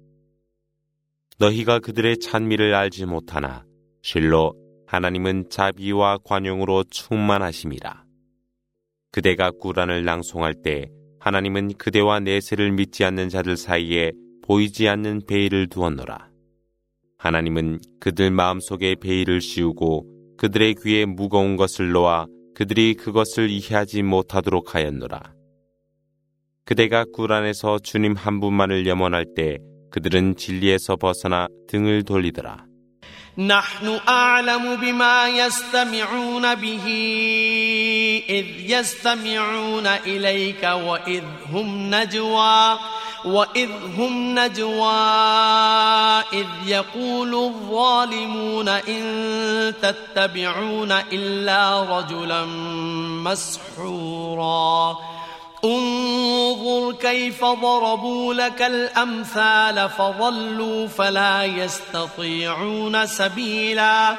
너희가 1.39 1.79
그들의 1.79 2.19
찬미를 2.19 2.73
알지 2.73 3.05
못하나 3.05 3.65
실로 4.01 4.53
하나님은 4.85 5.49
자비와 5.49 6.19
관용으로 6.23 6.83
충만하심이라. 6.89 8.03
그대가 9.11 9.51
꾸란을 9.51 10.05
낭송할 10.05 10.55
때 10.63 10.89
하나님은 11.19 11.73
그대와 11.77 12.19
내세를 12.21 12.71
믿지 12.71 13.03
않는 13.03 13.29
자들 13.29 13.57
사이에 13.57 14.11
보이지 14.41 14.87
않는 14.87 15.21
베일을 15.27 15.67
두었노라. 15.67 16.29
하나님은 17.17 17.79
그들 17.99 18.31
마음속에 18.31 18.95
베일을 18.95 19.41
씌우고 19.41 20.35
그들의 20.37 20.75
귀에 20.83 21.05
무거운 21.05 21.55
것을 21.55 21.91
놓아 21.91 22.25
그들이 22.55 22.95
그것을 22.95 23.49
이해하지 23.49 24.03
못하도록 24.03 24.73
하였노라. 24.73 25.40
그대가 26.70 27.04
꾸란에서 27.14 27.78
주님 27.78 28.16
한 28.16 28.40
분만을 28.40 28.86
염원할 28.86 29.26
때 29.36 29.58
그들은 29.90 30.36
진리에서 30.36 30.96
벗어나 30.96 31.48
등을 31.68 32.02
돌리더라. 32.04 32.66
نحن 33.38 34.00
أعلم 34.08 34.76
بما 34.76 35.28
يستمعون 35.28 36.54
به 36.54 36.86
إذ 38.28 38.46
يستمعون 38.60 39.86
إليك 39.86 40.62
وإذ 40.62 41.24
هم 41.52 41.94
نجوى 41.94 42.78
وإذ 43.24 43.70
هم 43.98 44.38
نجوى 44.38 44.96
إذ 46.32 46.46
يقول 46.66 47.34
الظالمون 47.34 48.68
إن 48.68 49.74
تتبعون 49.82 50.92
إلا 50.92 51.82
رجلا 51.98 52.44
مسحورا 53.24 54.96
انظر 55.64 56.92
كيف 56.92 57.44
ضربوا 57.44 58.34
لك 58.34 58.62
الأمثال 58.62 59.88
فضلوا 59.88 60.86
فلا 60.86 61.44
يستطيعون 61.44 63.06
سبيلا 63.06 64.16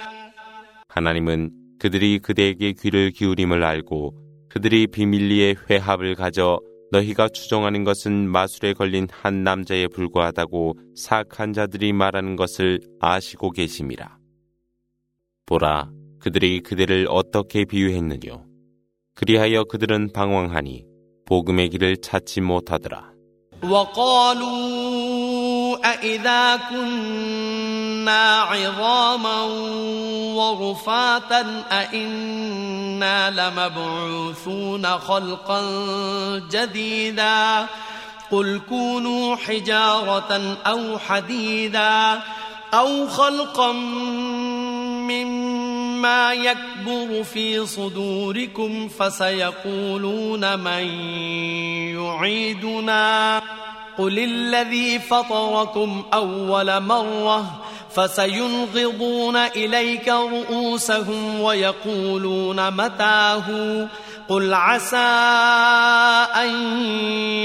하나님은 0.89 1.51
그들이 1.79 2.19
그대에게 2.19 2.73
귀를 2.73 3.11
기울임을 3.11 3.63
알고 3.63 4.15
그들이 4.49 4.87
비밀리에 4.87 5.55
회합을 5.69 6.15
가져 6.15 6.59
너희가 6.91 7.29
추정하는 7.29 7.83
것은 7.83 8.29
마술에 8.29 8.73
걸린 8.73 9.07
한 9.11 9.43
남자에 9.43 9.87
불과하다고 9.87 10.73
사악한 10.95 11.53
자들이 11.53 11.93
말하는 11.93 12.35
것을 12.35 12.79
아시고 12.99 13.51
계심이라. 13.51 14.17
보라, 15.45 15.91
그들이 16.19 16.61
그대를 16.61 17.07
어떻게 17.09 17.65
비유했느뇨. 17.65 18.45
그리하여 19.15 19.65
그들은 19.65 20.11
방황하니 20.13 20.85
복음의 21.25 21.69
길을 21.69 21.97
찾지 21.97 22.41
못하더라. 22.41 23.17
وقالوا 23.63 24.97
أإذا 25.85 26.57
كنا 26.69 28.41
عظاما 28.41 29.41
ورفاتا 30.37 31.63
أإنا 31.71 33.29
لمبعوثون 33.29 34.85
خلقا 34.85 35.61
جديدا 36.51 37.67
قل 38.31 38.61
كونوا 38.69 39.35
حجارة 39.35 40.57
أو 40.65 40.99
حديدا 40.99 42.21
أو 42.73 43.07
خلقا 43.07 43.71
مما 45.09 45.80
يكبر 46.32 47.22
في 47.22 47.66
صدوركم 47.66 48.88
فسيقولون 48.88 50.58
من 50.58 50.84
يعيدنا. 51.98 53.42
قل 53.98 54.18
الذي 54.18 54.98
فطركم 54.98 56.04
أول 56.14 56.80
مرة 56.80 57.60
فسينغضون 57.94 59.36
إليك 59.36 60.08
رؤوسهم 60.08 61.40
ويقولون 61.40 62.70
متاه. 62.70 63.48
قل 64.27 64.53
عسى 64.53 64.97
أن 66.35 66.49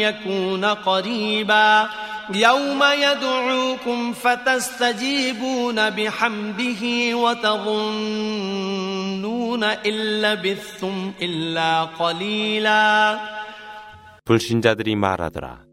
يكون 0.01 0.65
قريبا 0.65 1.89
يوم 2.35 2.83
يدعوكم 2.83 4.13
فتستجيبون 4.13 5.91
بحمده 5.91 7.17
وتظنون 8.33 9.65
إن 9.65 9.93
لبثتم 10.23 11.13
إلا 11.23 11.85
قليلا 11.85 13.19
불신자들이 14.25 14.95
말하더라. 14.97 15.65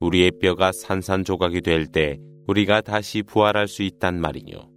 우리의 0.00 0.32
뼈가 0.40 0.72
산산조각이 0.72 1.60
될 1.60 1.86
때 1.86 2.18
우리가 2.46 2.80
다시 2.80 3.22
부활할 3.22 3.68
수 3.68 3.82
있단 3.82 4.20
말이뇨. 4.20 4.68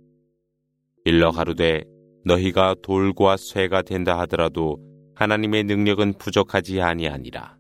일러 1.06 1.32
가루되 1.32 1.84
너희가 2.25 2.75
돌과 2.84 3.38
쇠가 3.38 3.82
된다 3.84 4.19
하더라도 4.19 4.77
하나님의 5.22 5.64
능력은 5.64 6.14
부족하지 6.18 6.80
아니하니라. 6.80 7.56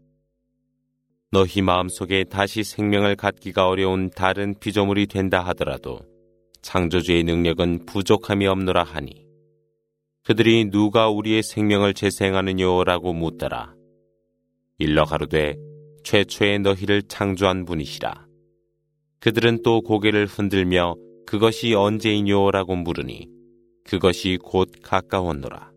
너희 1.30 1.62
마음속에 1.62 2.24
다시 2.24 2.64
생명을 2.64 3.14
갖기가 3.14 3.68
어려운 3.68 4.10
다른 4.10 4.54
피조물이 4.58 5.06
된다 5.06 5.40
하더라도 5.46 6.00
창조주의 6.60 7.22
능력은 7.22 7.86
부족함이 7.86 8.46
없노라 8.48 8.82
하니 8.82 9.24
그들이 10.24 10.70
누가 10.70 11.08
우리의 11.08 11.42
생명을 11.42 11.94
재생하느냐라고 11.94 13.12
묻더라. 13.12 13.74
일러 14.78 15.04
가로되 15.04 15.56
최초의 16.04 16.58
너희를 16.60 17.02
창조한 17.04 17.64
분이시라. 17.64 18.26
그들은 19.20 19.62
또 19.62 19.82
고개를 19.82 20.26
흔들며 20.26 20.96
그것이 21.26 21.74
언제이뇨라고 21.74 22.74
물으니 22.74 23.28
그것이 23.84 24.38
곧 24.42 24.70
가까웠노라. 24.82 25.71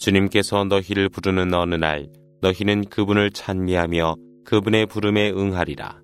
주님께서 0.00 0.64
너희를 0.64 1.08
부르는 1.08 1.54
어느 1.54 1.74
날 1.74 2.08
너희는 2.42 2.84
그분을 2.86 3.30
찬미하며 3.30 4.16
그분의 4.44 4.86
부름에 4.86 5.30
응하리라. 5.30 6.00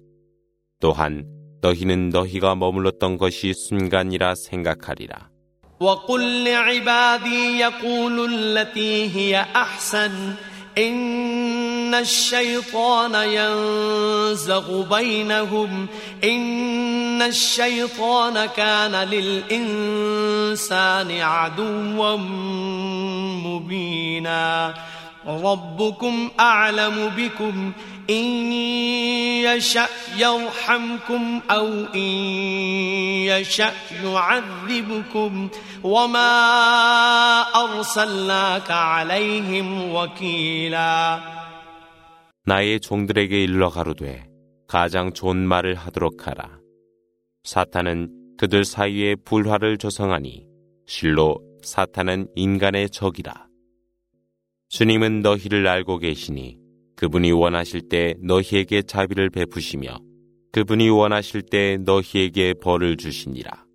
또한 0.81 1.25
너희는 1.61 2.09
너희가 2.09 2.55
머물렀던 2.57 3.18
것이 3.18 3.55
순간이라 3.55 4.35
생각하리라. 4.35 5.31
وقل 5.81 6.44
لعبادي 6.44 7.59
يقولوا 7.59 8.29
التي 8.29 9.11
هي 9.11 9.40
أحسن 9.40 10.35
إن 10.79 11.65
الشيطان 11.96 13.16
ينزغ 13.16 14.96
بينهم 14.96 15.88
إن 16.24 17.22
الشيطان 17.22 18.46
كان 18.46 18.96
للإنسان 18.96 19.62
عدوا 21.22 22.16
مبينا. 23.46 24.74
ربكم 25.28 26.30
أعلم 26.40 27.12
بكم 27.18 27.72
إن 28.10 28.52
يشأ 29.44 29.88
يرحمكم 30.18 31.42
أو 31.52 31.68
إن 31.96 32.00
يشأ 33.28 33.72
يعذبكم. 34.04 35.50
وما 35.84 37.42
أرسلناك 37.56 38.72
عليهم 38.72 39.96
وكيلا. 39.96 41.20
나의 42.47 42.79
종들에게 42.79 43.43
일러 43.43 43.67
가로되 43.67 44.25
가장 44.69 45.12
좋은 45.12 45.36
말을 45.36 45.75
하도록 45.75 46.25
하라. 46.25 46.62
사탄은 47.43 48.38
그들 48.38 48.63
사이에 48.63 49.15
불화를 49.15 49.77
조성하니 49.77 50.47
실로 50.86 51.41
사탄은 51.62 52.29
인간의 52.36 52.89
적이라. 52.91 53.47
주님은 54.69 55.23
너희를 55.23 55.67
알고 55.67 55.97
계시니 55.97 56.57
그분이 56.95 57.33
원하실 57.33 57.89
때 57.89 58.15
너희에게 58.21 58.81
자비를 58.83 59.29
베푸시며 59.29 59.99
그분이 60.53 60.88
원하실 60.88 61.41
때 61.51 61.77
너희에게 61.83 62.53
벌을 62.62 62.95
주시니라. 62.95 63.65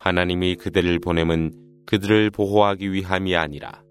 하나님이 0.00 0.56
그들을 0.56 0.98
보냄은 0.98 1.84
그들을 1.86 2.30
보호하기 2.30 2.92
위함이 2.92 3.34
아니라 3.34 3.83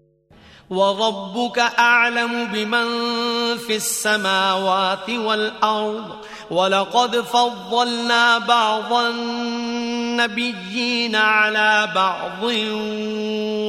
وربك 0.74 1.58
أعلم 1.58 2.44
بمن 2.44 2.86
في 3.58 3.76
السماوات 3.76 5.10
والأرض 5.10 6.04
ولقد 6.50 7.16
فضلنا 7.16 8.38
بعض 8.38 8.92
النبيين 10.14 11.16
على 11.16 11.88
بعض 11.94 12.42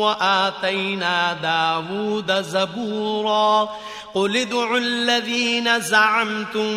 وآتينا 0.04 1.34
داود 1.34 2.42
زبورا 2.42 3.70
قل 4.14 4.38
ادعوا 4.38 4.78
الذين 4.78 5.80
زعمتم 5.80 6.74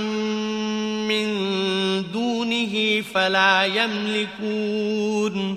من 1.08 1.28
دونه 2.12 3.02
فلا 3.14 3.64
يملكون 3.64 5.56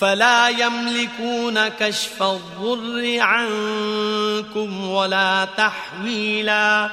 فلا 0.00 0.48
يملكون 0.48 1.68
كشف 1.68 2.22
الضر 2.22 3.16
عنكم 3.20 4.88
ولا 4.88 5.48
تحويلا. 5.56 6.90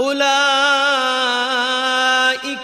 أولئك 0.00 0.20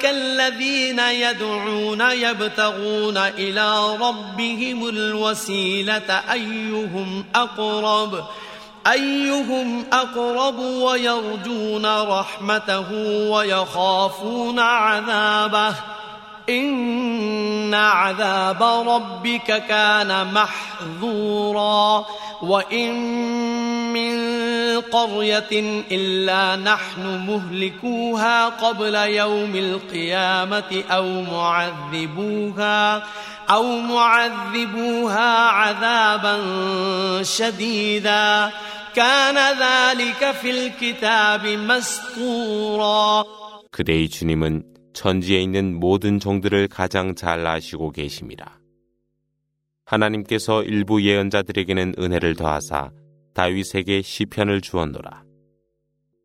الذين 0.05 0.99
يدعون 0.99 2.01
يبتغون 2.01 3.16
إلى 3.16 3.96
ربهم 3.96 4.88
الوسيلة 4.88 6.22
أيهم 6.33 7.25
أقرب 7.35 8.25
أيهم 8.87 9.87
أقرب 9.92 10.59
ويرجون 10.59 11.87
رحمته 11.87 12.92
ويخافون 13.31 14.59
عذابه. 14.59 15.95
إن 16.50 17.74
عذاب 17.74 18.63
ربك 18.63 19.65
كان 19.67 20.34
محذورا 20.34 22.06
وإن 22.41 22.93
من 23.93 24.15
قرية 24.82 25.54
إلا 25.91 26.56
نحن 26.56 27.26
مهلكوها 27.28 28.50
قبل 28.50 28.95
يوم 28.95 29.56
القيامة 29.56 30.84
أو 30.91 31.21
معذبوها 31.21 33.04
أو 33.50 33.78
معذبوها 33.80 35.47
عذابا 35.47 36.36
شديدا 37.24 38.52
كان 38.95 39.38
ذلك 39.38 40.32
في 40.41 40.50
الكتاب 40.52 41.47
مسطورا 41.47 43.24
그대의 43.71 44.10
주님은 44.10 44.63
천지에 44.96 45.40
있는 45.40 45.78
모든 45.78 46.18
종들을 46.18 46.68
가장 46.68 47.14
잘 47.14 47.46
아시고 47.46 47.90
계십니다. 47.92 48.59
하나님께서 49.85 50.64
일부 50.64 51.02
예언자들에게는 51.02 51.96
은혜를 51.98 52.35
더하사 52.35 52.90
다윗에게 53.35 54.00
시편을 54.00 54.62
주었노라. 54.62 55.22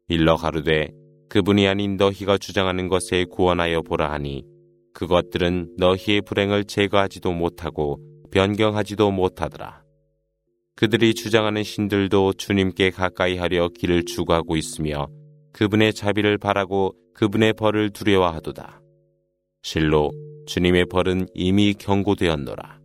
일러 0.07 0.37
가루되 0.37 0.89
그분이 1.27 1.67
아닌 1.67 1.97
너희가 1.97 2.37
주장하는 2.37 2.87
것에 2.87 3.25
구원하여 3.25 3.81
보라 3.81 4.09
하니 4.09 4.45
그것들은 4.93 5.75
너희의 5.77 6.21
불행을 6.21 6.63
제거하지도 6.63 7.33
못하고 7.33 7.99
변경하지도 8.31 9.11
못하더라. 9.11 9.83
그들이 10.77 11.13
주장하는 11.13 11.63
신들도 11.63 12.33
주님께 12.33 12.91
가까이 12.91 13.37
하려 13.37 13.67
길을 13.67 14.05
추구하고 14.05 14.55
있으며 14.55 15.07
그분의 15.52 15.94
자비를 15.94 16.38
바라고 16.38 16.94
그분의 17.14 17.54
벌을 17.54 17.90
두려워하도다. 17.90 18.80
실로 19.62 20.12
주님의 20.46 20.86
벌은 20.86 21.28
이미 21.34 21.74
경고되었노라. 21.74 22.78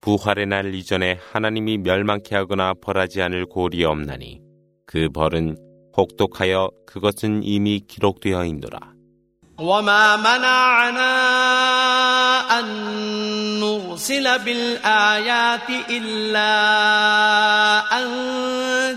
부활의 0.00 0.46
날 0.46 0.74
이전에 0.74 1.18
하나님이 1.32 1.78
멸망케 1.78 2.34
하거나 2.34 2.72
벌하지 2.80 3.20
않을 3.22 3.46
골이 3.46 3.84
없나니 3.84 4.40
그 4.86 5.10
벌은 5.10 5.56
혹독하여 5.96 6.70
그것은 6.86 7.42
이미 7.42 7.80
기록되어 7.80 8.44
있노라. 8.46 8.94
وما 9.60 10.16
منعنا 10.16 11.10
أن 12.58 12.66
نرسل 13.60 14.38
بالآيات 14.38 15.68
إلا 15.90 16.52
أن 17.98 18.63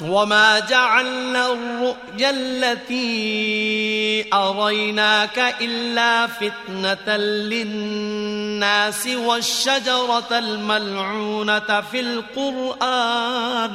وما 0.00 0.58
جعلنا 0.58 1.52
الرؤيا 1.52 2.30
التي 2.30 4.24
أريناك 4.32 5.54
إلا 5.60 6.26
فتنة 6.26 7.16
للناس 7.16 9.06
والشجرة 9.06 10.38
الملعونة 10.38 11.80
في 11.80 12.00
القرآن 12.00 13.74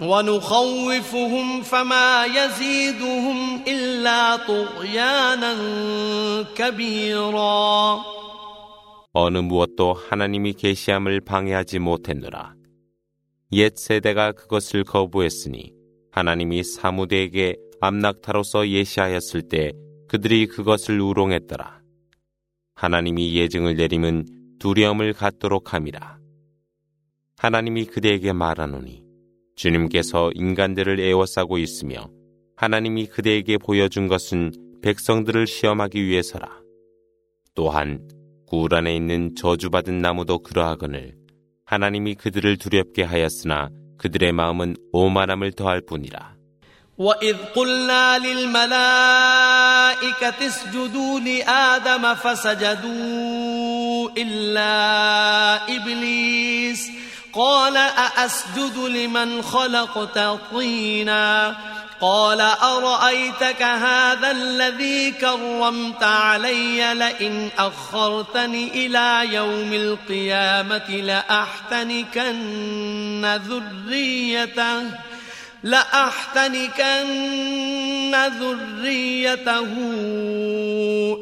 ونخوفهم 0.00 1.62
فما 1.62 2.24
يزيدهم 2.24 3.64
إلا 3.68 4.36
طغيانا 4.36 5.54
كبيرا 6.56 8.00
어느 9.14 9.38
무엇도 9.38 9.96
하나님이 10.10 10.52
계시함을 10.52 11.20
방해하지 11.22 11.80
못했노라. 11.80 12.52
옛 13.53 13.75
세대가 13.75 14.31
그것을 14.31 14.83
거부했으니 14.83 15.73
하나님이 16.11 16.63
사무대에게 16.63 17.55
암낙타로서 17.81 18.69
예시하였을 18.69 19.43
때 19.43 19.73
그들이 20.07 20.47
그것을 20.47 20.99
우롱했더라. 20.99 21.81
하나님이 22.75 23.35
예증을 23.35 23.75
내림은 23.75 24.25
두려움을 24.59 25.13
갖도록 25.13 25.73
함이라. 25.73 26.17
하나님이 27.37 27.85
그대에게 27.85 28.31
말하노니 28.31 29.03
주님께서 29.55 30.31
인간들을 30.33 30.99
애워싸고 30.99 31.57
있으며 31.57 32.09
하나님이 32.55 33.07
그대에게 33.07 33.57
보여준 33.57 34.07
것은 34.07 34.51
백성들을 34.81 35.47
시험하기 35.47 36.05
위해서라. 36.05 36.61
또한 37.53 38.07
굴 38.47 38.73
안에 38.73 38.95
있는 38.95 39.35
저주받은 39.35 39.99
나무도 39.99 40.39
그러하거늘 40.39 41.22
하나님이 41.72 42.14
그들을 42.14 42.56
두렵게 42.56 43.02
하였으나 43.02 43.68
그들의 43.98 44.32
마음은 44.32 44.76
오만함을 44.92 45.52
더할 45.52 45.82
뿐이라. 45.82 46.38
وإذ 46.98 47.36
قلنا 47.54 48.18
للملائكة 48.18 48.78
اسجدوا 50.46 51.20
لآدم 51.20 52.14
فسجدوا 52.14 54.08
إلا 54.18 54.72
إبليس 55.76 56.90
قال 57.32 57.76
أأسجد 57.76 58.78
لمن 58.78 59.42
خلقت 59.42 60.18
طينا 60.50 61.56
قال 62.03 62.41
أرأيتك 62.41 63.61
هذا 63.61 64.31
الذي 64.31 65.11
كرمت 65.11 66.03
علي 66.03 66.93
لئن 66.93 67.49
أخرتني 67.57 68.85
إلى 68.85 69.33
يوم 69.33 69.73
القيامة 69.73 70.89
لأحتنكن 70.89 72.35
ذريته 73.47 74.83
لأحتنكن 75.63 77.05
ذريته 78.39 79.67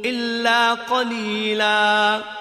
إلا 0.05 0.73
قليلاً. 0.73 2.40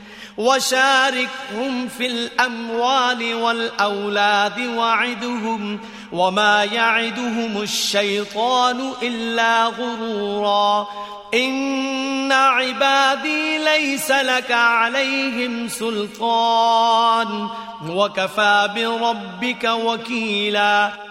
وشاركهم 0.38 1.88
في 1.88 2.06
الأموال 2.06 3.34
والأولاد 3.34 4.60
وعدهم 4.60 5.80
وما 6.12 6.64
يعدهم 6.64 7.62
الشيطان 7.62 8.92
إلا 9.02 9.66
غرورا 9.66 10.86
إن 11.34 12.32
عبادي 12.32 13.58
ليس 13.58 14.10
لك 14.10 14.52
عليهم 14.52 15.68
سلطان 15.68 17.48
وكفى 17.88 18.68
بربك 18.74 19.64
وكيلا 19.64 21.06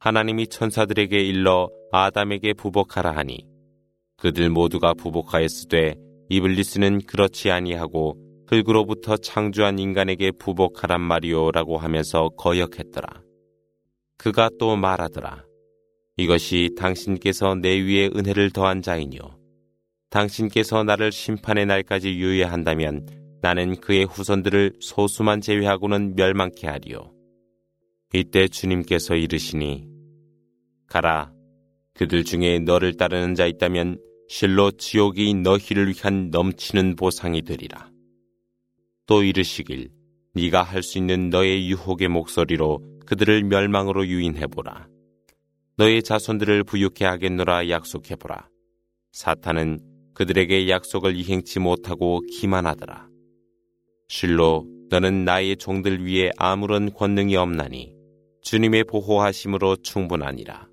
하나님이 0.00 0.46
천사들에게 0.46 1.18
일러 1.18 1.68
아담에게 1.90 2.54
부복하라 2.54 3.16
하니 3.16 3.44
그들 4.16 4.48
모두가 4.48 4.94
부복하였으되 4.94 5.96
이블리스는 6.33 7.01
그렇지 7.01 7.51
아니하고 7.51 8.17
흙으로부터 8.47 9.17
창조한 9.17 9.77
인간에게 9.77 10.31
부복하란 10.31 10.99
말이오라고 10.99 11.77
하면서 11.77 12.29
거역했더라. 12.29 13.21
그가 14.17 14.49
또 14.57 14.75
말하더라. 14.75 15.43
이것이 16.17 16.71
당신께서 16.75 17.53
내 17.53 17.79
위에 17.79 18.07
은혜를 18.15 18.49
더한 18.49 18.81
자이뇨. 18.81 19.19
당신께서 20.09 20.83
나를 20.83 21.11
심판의 21.11 21.67
날까지 21.67 22.09
유예한다면 22.09 23.05
나는 23.43 23.75
그의 23.75 24.05
후손들을 24.05 24.77
소수만 24.79 25.39
제외하고는 25.39 26.15
멸망케 26.15 26.65
하리요. 26.65 27.11
이때 28.11 28.47
주님께서 28.47 29.15
이르시니 29.15 29.87
가라. 30.87 31.31
그들 31.93 32.23
중에 32.23 32.57
너를 32.57 32.97
따르는 32.97 33.35
자 33.35 33.45
있다면 33.45 33.99
실로 34.35 34.71
지옥이 34.71 35.35
너희를 35.35 35.89
위한 35.89 36.31
넘치는 36.31 36.95
보상이 36.95 37.43
되리라. 37.43 37.91
또 39.05 39.21
이르시길 39.21 39.91
네가 40.33 40.63
할 40.63 40.81
수 40.81 40.97
있는 40.97 41.29
너의 41.29 41.69
유혹의 41.69 42.07
목소리로 42.07 42.79
그들을 43.05 43.43
멸망으로 43.43 44.07
유인해보라. 44.07 44.87
너의 45.77 46.01
자손들을 46.01 46.63
부유케 46.63 47.05
하겠노라 47.05 47.69
약속해보라. 47.69 48.49
사탄은 49.11 49.79
그들에게 50.15 50.67
약속을 50.67 51.15
이행치 51.15 51.59
못하고 51.59 52.21
기만하더라. 52.21 53.07
실로 54.07 54.65
너는 54.89 55.25
나의 55.25 55.57
종들 55.57 56.07
위에 56.07 56.31
아무런 56.37 56.91
권능이 56.91 57.35
없나니 57.35 57.93
주님의 58.41 58.85
보호하심으로 58.85 59.75
충분하니라. 59.83 60.72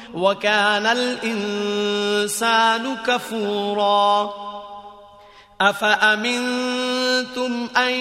وكان 0.14 0.86
الإنسان 0.86 2.96
كفورا 3.06 4.30
أفأمنتم 5.60 7.68
أن 7.76 7.92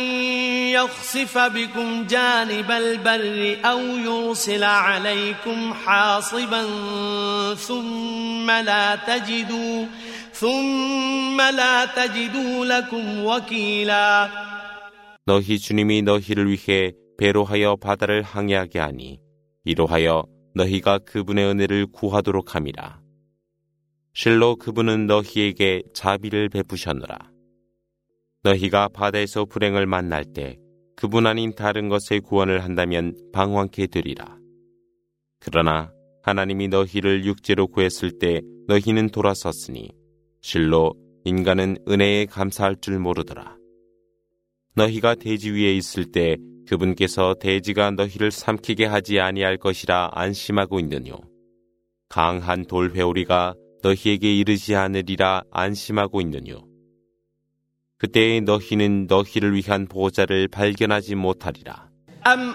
يخسف 0.76 1.38
بكم 1.38 2.08
جانب 2.08 2.72
البر 2.72 3.58
أو 3.66 3.80
يرسل 3.80 4.64
عليكم 4.64 5.74
حاصبا 5.74 6.64
ثم 7.56 8.52
لا 8.52 8.96
تجدوا 8.96 9.86
ثم 10.34 11.42
لا 11.42 11.86
تجدوا 11.86 12.66
لكم 12.66 13.26
وكيلا 13.26 14.30
너희 15.28 15.58
주님이 15.58 16.04
너희를 16.04 16.52
위해 16.52 16.92
배로 17.18 17.44
하여 17.46 17.76
바다를 17.76 18.22
항해하게 18.22 18.78
하니 18.80 19.20
이로하여 19.64 20.24
너희가 20.55 20.99
그분의 20.99 21.47
은혜를 21.47 21.87
구하도록 21.87 22.55
함이라. 22.55 23.01
실로 24.13 24.57
그분은 24.57 25.07
너희에게 25.07 25.83
자비를 25.95 26.49
베푸셨노라. 26.49 27.31
너희가 28.43 28.89
바다에서 28.89 29.45
불행을 29.45 29.87
만날 29.87 30.25
때 30.25 30.59
그분 30.97 31.27
아닌 31.27 31.55
다른 31.55 31.89
것에 31.89 32.19
구원을 32.19 32.65
한다면 32.65 33.17
방황케 33.33 33.87
되리라. 33.87 34.39
그러나 35.39 35.93
하나님이 36.23 36.69
너희를 36.69 37.25
육체로 37.25 37.67
구했을 37.67 38.19
때 38.19 38.43
너희는 38.67 39.09
돌아섰으니 39.09 39.91
실로 40.43 40.95
인간은 41.25 41.79
은혜에 41.89 42.27
감사할 42.27 42.77
줄 42.81 42.99
모르더라. 42.99 43.57
너희가 44.75 45.15
대지 45.15 45.51
위에 45.51 45.75
있을 45.75 46.11
때 46.13 46.37
그분께서 46.71 47.35
대지가 47.41 47.91
너희를 47.91 48.31
삼키게 48.31 48.87
하지 48.87 49.19
아니할 49.19 49.57
것이라 49.57 50.11
안심하고 50.13 50.79
있느뇨. 50.79 51.19
강한 52.09 52.65
돌회오리가 52.65 53.55
너희에게 53.83 54.33
이르지 54.33 54.77
않으리라 54.77 55.43
안심하고 55.51 56.21
있느뇨. 56.21 56.65
그때에 57.99 58.41
너희는 58.43 59.09
너희를 59.09 59.57
위한 59.57 59.89
보호자를 59.89 60.47
발견하지 60.47 61.17
못하리라. 61.17 61.91
أم 62.27 62.55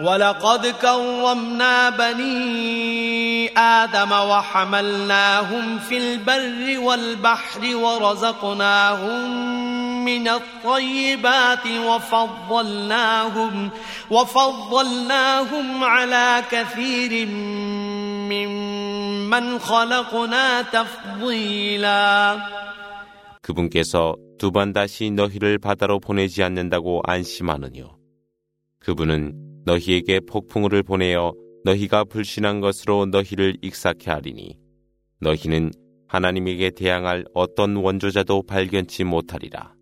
ولقد 0.00 0.66
كرمنا 0.66 1.90
بني 1.90 3.58
آدم 3.58 4.12
وحملناهم 4.12 5.78
في 5.78 5.96
البر 5.98 6.78
والبحر 6.80 7.76
ورزقناهم 7.76 9.44
من 10.04 10.28
الطيبات 10.28 11.66
وفضلناهم 11.66 13.70
وفضلناهم 14.10 15.84
على 15.84 16.42
كثير 16.50 17.26
ممن 18.30 19.58
خلقنا 19.58 20.62
تفضيلا 20.62 22.38
그분께서 23.42 24.16
두 24.38 24.50
번 24.50 24.72
다시 24.72 25.10
너희를 25.12 25.58
바다로 25.58 26.00
보내지 26.00 26.42
않는다고 26.42 27.00
안심하느뇨. 27.04 27.96
그분은 28.80 29.49
너희에게 29.64 30.20
폭풍우를 30.20 30.82
보내어 30.82 31.32
너희가 31.64 32.04
불신한 32.04 32.60
것으로 32.60 33.06
너희를 33.06 33.56
익사케 33.62 34.10
하리니 34.10 34.56
너희는 35.20 35.72
하나님에게 36.08 36.70
대항할 36.70 37.24
어떤 37.34 37.76
원조자도 37.76 38.44
발견치 38.44 39.04
못하리라. 39.04 39.74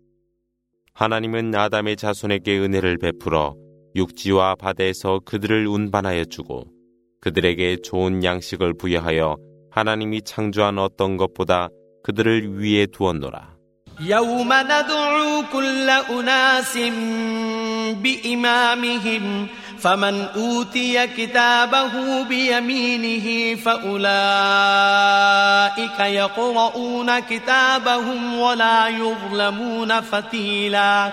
하나님은 0.93 1.53
아담의 1.53 1.97
자손에게 1.97 2.57
은혜를 2.59 2.97
베풀어 2.97 3.55
육지와 3.95 4.55
바다에서 4.55 5.19
그들을 5.25 5.67
운반하여 5.67 6.25
주고 6.25 6.63
그들에게 7.21 7.77
좋은 7.83 8.23
양식을 8.23 8.73
부여하여 8.73 9.37
하나님이 9.71 10.21
창조한 10.23 10.79
어떤 10.79 11.17
것보다 11.17 11.69
그들을 12.03 12.59
위에 12.59 12.87
두었노라. 12.87 13.55
يوم 14.01 14.53
ندعو 14.53 15.43
كل 15.53 15.89
أناس 15.89 16.77
بإمامهم 18.03 19.47
فمن 19.82 20.26
أوتي 20.36 21.06
كتابه 21.06 22.22
بيمينه 22.22 23.56
فأولئك 23.60 24.00
يقرؤون 26.00 27.18
كتابهم 27.18 28.38
ولا 28.38 28.88
يظلمون 28.88 30.00
فتيلاً 30.00 31.12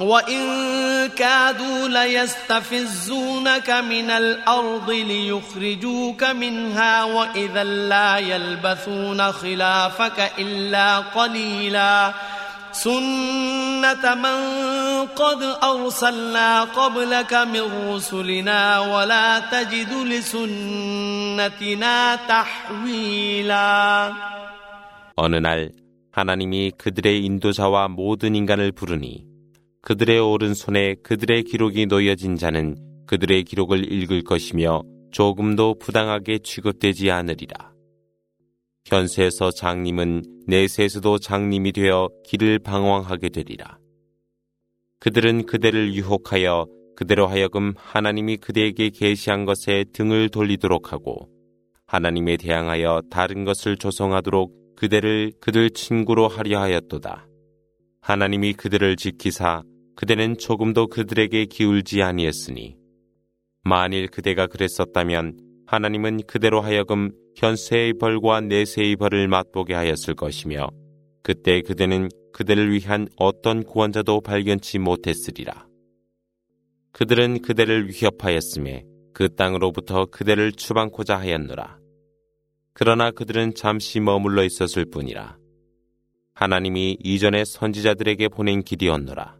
وإن 0.00 0.44
كادوا 1.08 1.88
ليستفزونك 1.88 3.70
من 3.70 4.10
الأرض 4.10 4.90
ليخرجوك 4.90 6.24
منها 6.24 7.04
وإذا 7.04 7.64
لا 7.64 8.18
يلبثون 8.18 9.32
خلافك 9.32 10.32
إلا 10.38 10.98
قليلا 10.98 12.12
سنة 12.72 14.14
من 14.14 14.38
قد 15.06 15.42
أرسلنا 15.62 16.64
قبلك 16.64 17.34
من 17.34 17.94
رسلنا 17.94 18.80
ولا 18.80 19.38
تجد 19.38 19.92
لسنتنا 20.10 21.96
تحويلا 22.16 24.12
어느 25.16 25.36
날 25.36 25.70
하나님이 26.10 26.72
그들의 26.76 27.24
인도자와 27.24 27.86
모든 27.88 28.34
인간을 28.34 28.72
부르니 28.72 29.27
그들의 29.81 30.19
오른손에 30.19 30.95
그들의 31.03 31.43
기록이 31.43 31.85
놓여진 31.85 32.35
자는 32.35 32.75
그들의 33.07 33.43
기록을 33.45 33.91
읽을 33.91 34.23
것이며 34.23 34.83
조금도 35.11 35.79
부당하게 35.79 36.39
취급되지 36.39 37.09
않으리라. 37.11 37.73
현세에서 38.85 39.51
장님은 39.51 40.23
내세에서도 40.47 41.19
장님이 41.19 41.71
되어 41.71 42.09
길을 42.25 42.59
방황하게 42.59 43.29
되리라. 43.29 43.77
그들은 44.99 45.45
그대를 45.45 45.93
유혹하여 45.93 46.67
그대로 46.95 47.27
하여금 47.27 47.73
하나님이 47.77 48.37
그대에게 48.37 48.89
계시한 48.89 49.45
것에 49.45 49.85
등을 49.93 50.29
돌리도록 50.29 50.91
하고 50.91 51.29
하나님에 51.87 52.35
대항하여 52.35 53.03
다른 53.09 53.45
것을 53.45 53.77
조성하도록 53.77 54.75
그대를 54.75 55.31
그들 55.39 55.69
친구로 55.69 56.27
하려 56.27 56.59
하였도다. 56.59 57.28
하나님이 58.01 58.53
그들을 58.53 58.95
지키사 58.95 59.63
그대는 59.95 60.37
조금도 60.37 60.87
그들에게 60.87 61.45
기울지 61.45 62.01
아니했으니 62.01 62.77
만일 63.63 64.07
그대가 64.07 64.47
그랬었다면 64.47 65.37
하나님은 65.67 66.21
그대로 66.25 66.61
하여금 66.61 67.11
현세의 67.35 67.93
벌과 67.99 68.41
내세의 68.41 68.95
벌을 68.95 69.27
맛보게 69.27 69.73
하였을 69.73 70.15
것이며 70.15 70.69
그때 71.21 71.61
그대는 71.61 72.09
그대를 72.33 72.71
위한 72.71 73.07
어떤 73.17 73.63
구원자도 73.63 74.21
발견치 74.21 74.79
못했으리라. 74.79 75.67
그들은 76.91 77.41
그대를 77.41 77.89
위협하였음에 77.89 78.83
그 79.13 79.35
땅으로부터 79.35 80.05
그대를 80.07 80.53
추방코자 80.53 81.19
하였노라. 81.19 81.77
그러나 82.73 83.11
그들은 83.11 83.53
잠시 83.55 83.99
머물러 83.99 84.43
있었을 84.43 84.85
뿐이라. 84.85 85.38
하나님이 86.38 86.98
이전의 87.02 87.46
선지자들에게 87.46 88.28
보낸 88.28 88.62
길이었노라. 88.62 89.36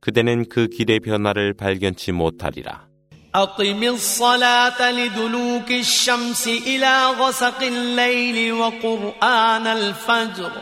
그대는 0.00 0.48
그 0.48 0.68
길의 0.68 1.00
변화를 1.00 1.54
발견치 1.54 2.12
못하리라. 2.12 2.92
أقم 3.34 3.82
الصلاة 3.82 4.90
لدلوك 4.90 5.70
الشمس 5.70 6.48
إلى 6.48 7.06
غسق 7.18 7.62
الليل 7.62 8.52
وقرآن 8.52 9.66
الفجر 9.66 10.52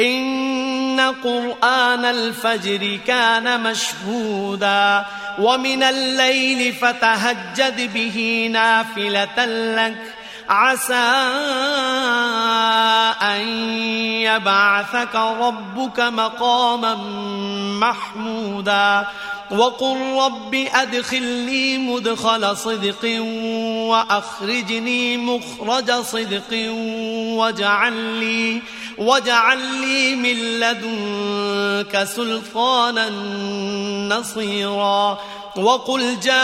إن 0.00 1.00
قرآن 1.00 2.04
الفجر 2.04 2.98
كان 3.06 3.62
مشهودا 3.62 5.06
ومن 5.38 5.82
الليل 5.82 6.72
فتهجد 6.72 7.92
به 7.92 8.48
نافلة 8.52 9.44
لك 9.76 9.96
عسى 10.49 10.93
أن 13.21 13.41
يبعثك 14.21 15.15
ربك 15.15 15.99
مقاما 15.99 16.95
محمودا 17.79 19.07
وقل 19.51 19.97
رب 20.17 20.55
أدخلني 20.55 21.77
مدخل 21.77 22.57
صدق 22.57 23.21
وأخرجني 23.89 25.17
مخرج 25.17 25.91
صدق 25.91 26.73
واجعل 27.37 27.93
لي 27.93 28.61
واجعل 28.97 29.57
لي 29.57 30.15
من 30.15 30.59
لدنك 30.59 32.03
سلطانا 32.03 33.09
نصيرا 34.15 35.19
وقل 35.55 36.19
جاء 36.19 36.41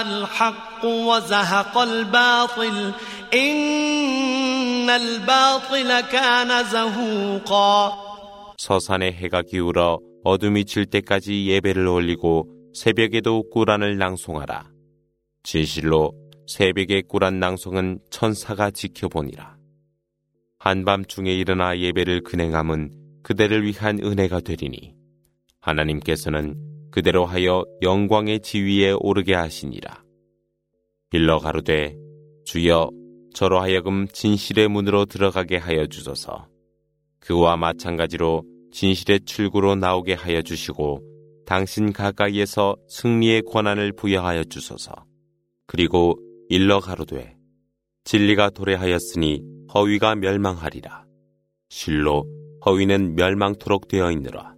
الحق 0.00 0.67
الحق 0.77 0.85
وزهق 0.85 1.77
الباطل 1.77 2.93
إن 3.33 4.89
الباطل 4.89 6.01
كان 6.11 6.63
زهوقا 6.63 8.03
서산에 8.57 9.11
해가 9.11 9.41
기울어 9.41 9.99
어둠이 10.23 10.65
질 10.65 10.85
때까지 10.85 11.47
예배를 11.47 11.87
올리고 11.87 12.47
새벽에도 12.73 13.49
꾸란을 13.49 13.97
낭송하라. 13.97 14.69
진실로 15.43 16.13
새벽의 16.47 17.03
꾸란 17.09 17.39
낭송은 17.39 17.99
천사가 18.09 18.71
지켜보니라. 18.71 19.57
한밤중에 20.59 21.33
일어나 21.33 21.77
예배를 21.77 22.21
근행함은 22.23 22.91
그대를 23.23 23.65
위한 23.65 23.99
은혜가 24.01 24.39
되리니 24.41 24.93
하나님께서는 25.59 26.55
그대로 26.91 27.25
하여 27.25 27.65
영광의 27.81 28.41
지위에 28.41 28.93
오르게 28.97 29.33
하시니라. 29.33 30.03
빌러 31.10 31.38
가로되 31.38 31.96
주여 32.44 32.90
저로 33.34 33.60
하여금 33.60 34.06
진실의 34.08 34.68
문으로 34.68 35.06
들어가게 35.06 35.56
하여 35.56 35.86
주소서. 35.86 36.48
그와 37.20 37.56
마찬가지로 37.56 38.42
진실의 38.72 39.20
출구로 39.24 39.74
나오게 39.74 40.14
하여 40.14 40.42
주시고 40.42 41.02
당신 41.46 41.92
가까이에서 41.92 42.76
승리의 42.88 43.42
권한을 43.42 43.92
부여하여 43.92 44.44
주소서. 44.44 44.92
그리고 45.66 46.18
일러 46.50 46.80
가로되 46.80 47.36
진리가 48.04 48.50
도래하였으니 48.50 49.42
허위가 49.72 50.14
멸망하리라. 50.14 51.06
실로 51.70 52.26
허위는 52.66 53.14
멸망토록 53.14 53.88
되어 53.88 54.10
있느라. 54.12 54.57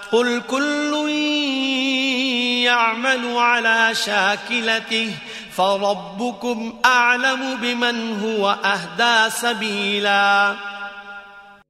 قل 0.12 0.42
كل 0.42 0.92
يعمل 2.64 3.36
على 3.36 3.94
شاكلته 3.94 5.10
فربكم 5.50 6.58
أعلم 6.84 7.60
بمن 7.62 7.96
هو 8.20 8.50
أهدى 8.50 9.30
سبيلا 9.30 10.56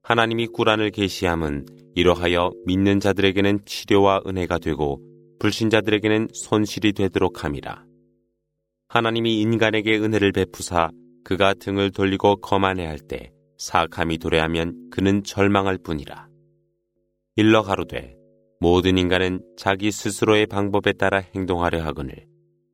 하나님이 0.03 0.47
꾸란을 0.47 0.91
계시함은 0.91 1.65
이러하여 1.95 2.51
믿는 2.65 3.01
자들에게는 3.01 3.65
치료와 3.65 4.21
은혜가 4.25 4.59
되고 4.59 5.01
불신자들에게는 5.39 6.29
손실이 6.33 6.93
되도록 6.93 7.43
함이라. 7.43 7.83
하나님이 8.87 9.41
인간에게 9.41 9.97
은혜를 9.97 10.31
베푸사 10.31 10.91
그가 11.25 11.53
등을 11.53 11.91
돌리고 11.91 12.37
거만해할 12.37 12.99
때 12.99 13.31
사악함이 13.57 14.19
도래하면 14.19 14.89
그는 14.91 15.23
절망할 15.23 15.77
뿐이라. 15.77 16.27
일러 17.35 17.63
가로되 17.63 18.15
모든 18.62 18.96
인간은 18.96 19.40
자기 19.56 19.90
스스로의 19.90 20.46
방법에 20.46 20.92
따라 20.92 21.20
행동하려 21.34 21.84
하거늘 21.84 22.14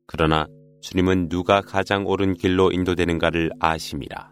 그러나 0.05 0.45
주님은 0.83 1.29
누가 1.29 1.61
가장 1.61 2.05
옳은 2.05 2.35
길로 2.35 2.71
인도되는가를 2.71 3.49
아심이라. 3.59 4.31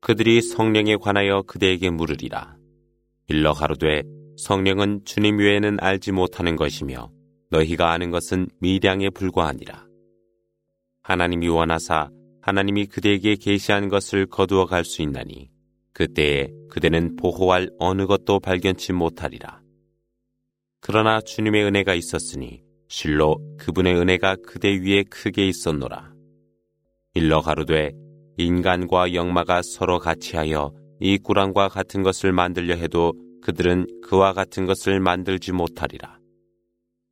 그들이 0.00 0.40
성령에 0.40 0.96
관하여 0.96 1.42
그대에게 1.42 1.90
물으리라. 1.90 2.56
일러 3.28 3.52
가로되 3.52 4.02
성령은 4.38 5.02
주님 5.04 5.38
외에는 5.38 5.76
알지 5.80 6.12
못하는 6.12 6.56
것이며 6.56 7.10
너희가 7.50 7.92
아는 7.92 8.10
것은 8.10 8.48
미량에 8.60 9.10
불과하니라. 9.10 9.86
하나님이 11.02 11.48
원하사 11.48 12.10
하나님이 12.40 12.86
그대에게 12.86 13.36
계시한 13.36 13.88
것을 13.88 14.26
거두어 14.26 14.64
갈 14.64 14.84
수 14.84 15.02
있나니 15.02 15.50
그때에 15.92 16.48
그대는 16.70 17.16
보호할 17.16 17.68
어느 17.78 18.06
것도 18.06 18.40
발견치 18.40 18.94
못하리라. 18.94 19.60
그러나 20.80 21.20
주님의 21.20 21.64
은혜가 21.64 21.94
있었으니 21.94 22.62
실로 22.88 23.36
그분의 23.58 23.96
은혜가 23.96 24.36
그대 24.46 24.68
위에 24.70 25.02
크게 25.02 25.46
있었노라. 25.46 26.14
일러 27.14 27.42
가로되 27.42 27.92
인간과 28.39 29.13
영마가 29.13 29.61
서로 29.63 29.99
같이하여 29.99 30.71
이 30.99 31.17
꾸란과 31.17 31.69
같은 31.69 32.03
것을 32.03 32.31
만들려 32.31 32.75
해도 32.75 33.13
그들은 33.41 33.87
그와 34.03 34.33
같은 34.33 34.65
것을 34.65 34.99
만들지 34.99 35.51
못하리라. 35.51 36.17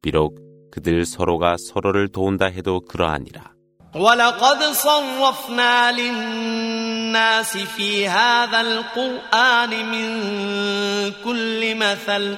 비록 0.02 0.38
그들 0.72 1.06
서로가 1.06 1.56
서로를 1.60 2.08
도운다 2.08 2.48
해도 2.48 2.82
그러하니라. 2.82 3.54
ولقد 3.96 4.64
صرفنا 4.74 5.92
للناس 5.92 7.58
في 7.58 8.08
هذا 8.08 8.62
القرآن 8.62 9.70
من 9.70 10.08
كل 11.24 11.76
مثل 11.76 12.38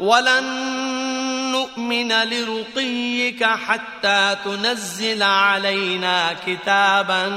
ولن 0.00 0.44
نؤمن 1.52 2.08
لرقيك 2.08 3.44
حتى 3.44 4.36
تنزل 4.44 5.22
علينا 5.22 6.36
كتابا 6.46 7.28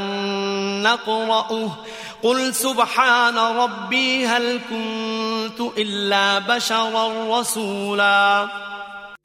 نقرأه 0.83 1.77
قل 2.23 2.53
سبحان 2.53 3.37
ربي 3.37 4.27
هل 4.27 4.59
كنت 4.69 5.59
إلا 5.77 6.39
بشرا 6.39 7.39
رسولا 7.39 8.49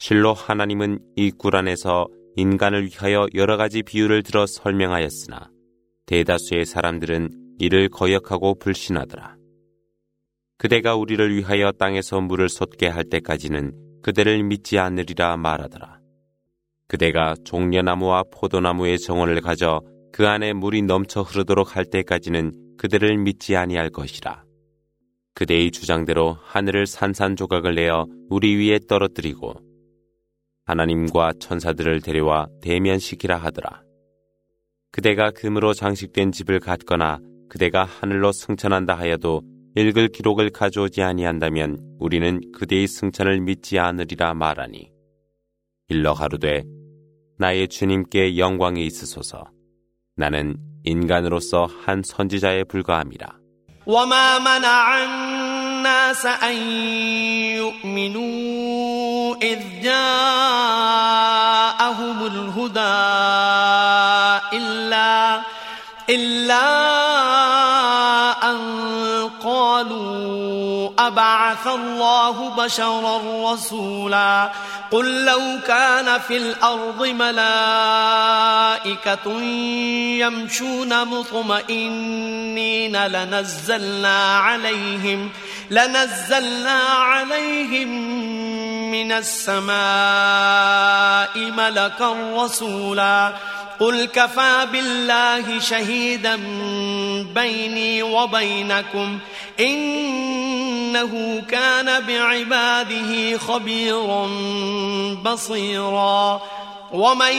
실로 0.01 0.33
하나님은 0.33 1.01
이 1.17 1.33
구란에서 1.33 2.07
인간을 2.37 2.85
위하여 2.85 3.27
여러 3.35 3.57
가지 3.57 3.83
비유를 3.83 4.23
들어 4.23 4.47
설명하였으나 4.47 5.51
대다수의 6.07 6.67
사람들은 6.67 7.31
이를 7.59 7.89
거역하고 7.89 8.59
불신하더라. 8.59 9.37
그대가 10.64 10.96
우리를 10.96 11.36
위하여 11.36 11.74
땅에서 11.74 12.22
물을 12.22 12.48
솟게 12.48 12.88
할 12.88 13.04
때까지는 13.04 13.74
그대를 14.02 14.42
믿지 14.44 14.80
않으리라 14.80 15.36
말하더라. 15.36 16.00
그대가 16.88 17.36
종려나무와 17.44 18.24
포도나무의 18.32 18.98
정원을 19.00 19.42
가져 19.42 19.82
그 20.14 20.26
안에 20.26 20.54
물이 20.54 20.84
넘쳐 20.84 21.22
흐르도록 21.22 21.76
할 21.76 21.84
때까지는 21.84 22.78
그대를 22.78 23.18
믿지 23.18 23.58
아니할 23.58 23.90
것이라. 23.90 24.46
그대의 25.36 25.70
주장대로 25.70 26.38
하늘을 26.42 26.88
산산조각을 26.88 27.76
내어 27.76 28.06
우리 28.30 28.56
위에 28.56 28.80
떨어뜨리고 28.88 29.56
하나님과 30.64 31.34
천사들을 31.42 32.00
데려와 32.00 32.48
대면시키라 32.62 33.36
하더라. 33.36 33.82
그대가 34.94 35.30
금으로 35.32 35.74
장식된 35.74 36.32
집을 36.32 36.62
갖거나 36.62 37.20
그대가 37.50 37.84
하늘로 37.84 38.32
승천한다 38.32 38.96
하여도 38.96 39.42
읽을 39.77 40.09
기록을 40.09 40.51
가져오지 40.51 41.03
아니한다면 41.03 41.79
우리는 41.99 42.41
그대의 42.53 42.87
승천을 42.87 43.41
믿지 43.41 43.79
않으리라 43.79 44.35
말하니 44.35 44.91
일러 45.89 46.15
가로되 46.15 46.65
나의 47.39 47.69
주님께 47.69 48.39
영광이 48.39 48.85
있으소서 48.85 49.45
나는 50.17 50.57
인간으로서 50.85 51.67
한 51.85 52.03
선지자에 52.05 52.65
불과함이라 52.65 53.39
وما 53.89 54.39
منع 54.39 55.05
الناس 55.05 56.27
أن 56.27 56.57
يؤمنوا 57.57 59.37
إذ 59.43 59.81
جاءهم 59.83 61.07
الهدى 62.27 62.81
إلا 64.59 65.41
إلا 66.11 67.02
أبعث 71.14 71.68
الله 71.68 72.50
بشرا 72.50 73.22
رسولا. 73.54 74.52
قل 74.92 75.26
لو 75.26 75.60
كان 75.68 76.20
في 76.20 76.38
الأرض 76.38 77.06
ملائكة 77.08 77.42
يمشون 80.22 81.08
مطمئنين 81.08 83.06
لنزلنا 83.06 84.38
عليهم 84.38 85.30
لنزلنا 85.70 86.80
عليهم 86.82 87.88
من 88.92 89.12
السماء 89.12 89.74
ملكا 91.38 92.16
رسولا. 92.36 93.34
قل 93.84 94.06
كفى 94.06 94.68
بالله 94.72 95.60
شهيدا 95.60 96.36
بيني 97.36 98.04
وبينكم 98.04 99.20
إنه 99.60 101.44
كان 101.50 102.06
بعباده 102.06 103.38
خبيرا 103.38 104.28
بصيرا 105.26 106.42
ومن 106.94 107.34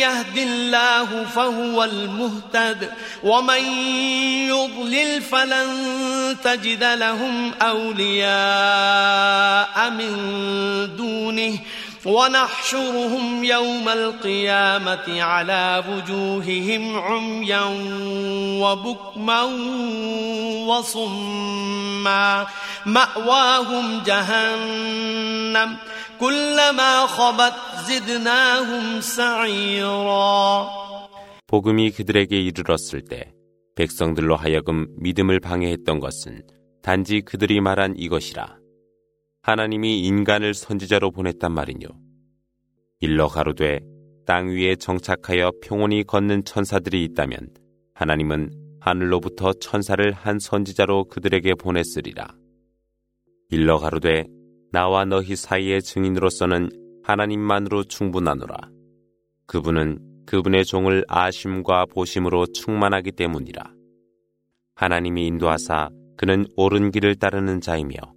يهد 0.00 0.38
الله 0.38 1.24
فهو 1.24 1.84
المهتد 1.84 2.90
ومن 3.22 3.64
يضلل 4.48 5.22
فلن 5.22 5.66
تجد 6.44 6.84
لهم 6.84 7.52
أولياء 7.62 8.30
من 9.90 10.16
دونه 10.96 11.58
ونحشرهم 12.05 13.43
يوم 13.43 13.89
القيامة 13.89 15.23
على 15.23 15.83
وجوههم 15.89 16.99
عميا 16.99 17.63
وبكما 18.61 19.41
وصما 20.67 22.47
مأواهم 22.85 24.03
جهنم 24.03 25.77
كلما 26.19 27.07
خبت 27.07 27.53
زدناهم 27.87 29.01
سعيرا 29.01 30.69
복음이 31.47 31.91
그들에게 31.91 32.39
이르렀을 32.39 33.01
때 33.01 33.33
백성들로 33.75 34.37
하여금 34.37 34.87
믿음을 34.97 35.41
방해했던 35.41 35.99
것은 35.99 36.43
단지 36.81 37.21
그들이 37.21 37.59
말한 37.59 37.95
이것이라. 37.97 38.55
하나님이 39.46 40.00
인간을 40.00 40.54
선지자로 40.54 41.12
보냈단 41.12 41.52
말이뇨. 41.52 41.86
일러 42.98 43.28
가로되 43.28 43.78
땅 44.26 44.48
위에 44.48 44.74
정착하여 44.74 45.52
평온히 45.62 46.02
걷는 46.02 46.42
천사들이 46.44 47.04
있다면 47.04 47.50
하나님은 47.94 48.50
하늘로부터 48.80 49.52
천사를 49.52 50.10
한 50.10 50.40
선지자로 50.40 51.04
그들에게 51.04 51.54
보냈으리라. 51.54 52.26
일러 53.50 53.78
가로되 53.78 54.24
나와 54.72 55.04
너희 55.04 55.36
사이의 55.36 55.80
증인으로서는 55.80 56.68
하나님만으로 57.04 57.84
충분하노라. 57.84 58.56
그분은 59.46 60.24
그분의 60.26 60.64
종을 60.64 61.04
아심과 61.06 61.86
보심으로 61.86 62.46
충만하기 62.46 63.12
때문이라. 63.12 63.62
하나님이 64.74 65.28
인도하사 65.28 65.90
그는 66.16 66.46
옳은 66.56 66.90
길을 66.90 67.14
따르는 67.14 67.60
자이며 67.60 68.15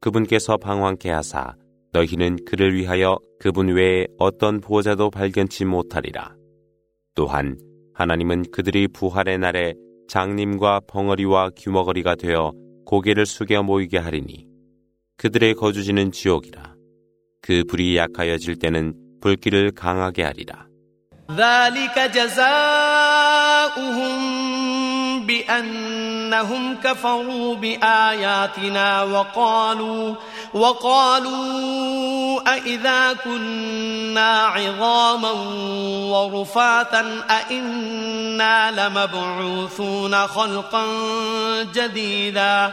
그분께서 0.00 0.56
방황케 0.56 1.10
하사 1.10 1.54
너희는 1.92 2.44
그를 2.44 2.74
위하여 2.74 3.18
그분 3.40 3.68
외에 3.68 4.06
어떤 4.18 4.60
보호자도 4.60 5.10
발견치 5.10 5.64
못하리라. 5.64 6.34
또한 7.14 7.58
하나님은 7.94 8.50
그들이 8.52 8.88
부활의 8.88 9.38
날에 9.38 9.74
장님과 10.08 10.80
벙어리와 10.86 11.50
규머거리가 11.56 12.14
되어 12.14 12.52
고개를 12.86 13.26
숙여 13.26 13.62
모이게 13.62 13.98
하리니 13.98 14.46
그들의 15.16 15.54
거주지는 15.54 16.12
지옥이라. 16.12 16.74
그 17.42 17.64
불이 17.64 17.96
약하여질 17.96 18.56
때는 18.58 18.94
불길을 19.20 19.72
강하게 19.72 20.22
하리라. 20.22 20.66
بأنهم 25.28 26.76
كفروا 26.84 27.54
بآياتنا 27.54 29.02
وقالوا 29.02 30.14
وقالوا 30.54 32.40
أإذا 32.54 33.12
كنا 33.24 34.46
عظاما 34.46 35.30
ورفاتا 36.10 37.24
أإنا 37.30 38.70
لمبعوثون 38.70 40.26
خلقا 40.26 40.84
جديدا 41.74 42.72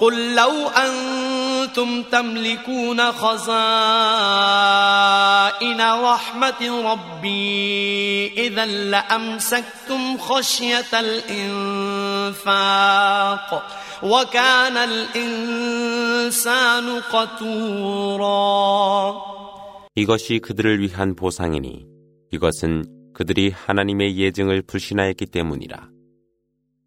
قل 0.00 0.34
لو 0.34 0.68
أنتم 0.68 2.02
تملكون 2.02 3.12
خزائن 3.12 3.40
رحمة 5.80 6.92
ربي 6.92 8.32
إذا 8.46 8.66
لأمسكتم 8.66 10.18
خشية 10.18 11.00
الإنفاق 11.00 12.34
وكان 14.02 14.76
الإنسان 14.76 15.80
قتورا 17.12 18.24
이것이 19.96 20.40
그들을 20.40 20.80
위한 20.80 21.14
보상이니 21.14 21.86
이것은 22.32 22.84
그들이 23.14 23.50
하나님의 23.50 24.18
예증을 24.18 24.62
불신하였기 24.62 25.26
때문이라. 25.26 25.88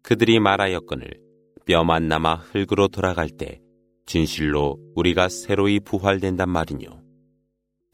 그들이 0.02 0.38
말하였거늘 0.40 1.21
뼈만 1.65 2.07
남아 2.07 2.35
흙으로 2.35 2.87
돌아갈 2.87 3.29
때 3.29 3.59
진실로 4.05 4.77
우리가 4.95 5.29
새로이 5.29 5.79
부활된단 5.79 6.49
말이뇨. 6.49 7.01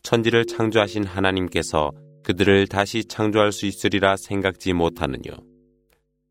천지를 0.02 0.46
창조하신 0.46 1.06
하나님께서 1.06 1.92
그들을 2.24 2.68
다시 2.68 3.06
창조할 3.06 3.52
수 3.52 3.66
있으리라 3.66 4.18
생각지 4.18 4.74
못하느뇨. 4.74 5.38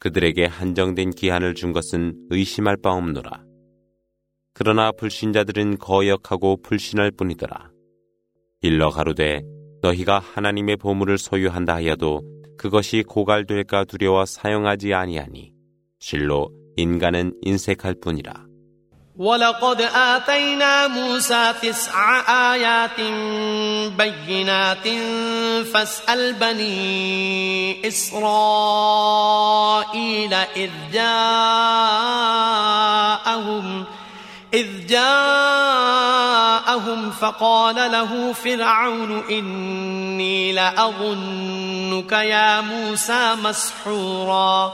그들에게 0.00 0.46
한정된 0.46 1.10
기한을 1.10 1.54
준 1.54 1.72
것은 1.72 2.28
의심할 2.30 2.76
바 2.76 2.92
없노라. 2.92 3.44
그러나 4.52 4.90
불신자들은 4.92 5.78
거역하고 5.78 6.62
불신할 6.62 7.12
뿐이더라. 7.12 7.70
일러 8.62 8.90
가로되 8.90 9.42
너희가 9.82 10.18
하나님의 10.18 10.76
보물을 10.76 11.18
소유한다 11.18 11.76
하여도 11.76 12.22
그것이 12.56 13.04
고갈될까 13.06 13.84
두려워 13.84 14.26
사용하지 14.26 14.94
아니하니 14.94 15.52
실로 16.00 16.50
인간은 16.77 17.33
인색할 17.41 17.95
뿐이라. 18.01 18.53
ولقد 19.15 19.81
آتينا 19.81 20.87
موسى 20.87 21.53
تسع 21.61 22.19
آيات 22.53 23.01
بينات 23.97 24.87
فاسأل 25.73 26.33
بني 26.33 27.87
إسرائيل 27.87 28.23
إذ 30.33 30.71
جاءهم 30.93 31.43
إذ 34.53 34.87
جاءهم 34.87 35.91
فقال 37.11 37.75
له 37.75 38.33
فرعون 38.33 39.23
إني 39.29 40.51
لأظنك 40.51 42.11
يا 42.11 42.61
موسى 42.61 43.35
مسحورا 43.43 44.73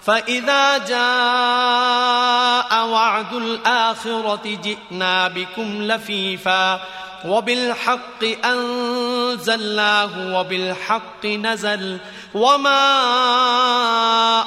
فإذا 0.00 0.78
جاء 0.78 2.70
وعد 2.88 3.34
الآخرة 3.34 4.58
جئنا 4.62 5.28
بكم 5.28 5.82
لفيفا 5.82 6.80
وبالحق 7.26 8.24
أنزلناه 8.44 10.12
وبالحق 10.40 11.26
نزل 11.26 11.98
وما 12.34 12.82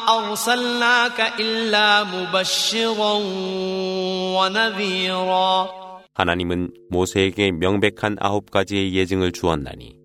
أرسلناك 0.09 1.33
إلا 1.39 2.03
مبشرا 2.03 3.13
ونذيرا 4.37 5.79
하나님은 6.13 6.71
모세에게 6.89 7.51
명백한 7.51 8.17
아홉 8.19 8.51
가지의 8.51 8.93
예증을 8.93 9.31
주었나니 9.31 9.95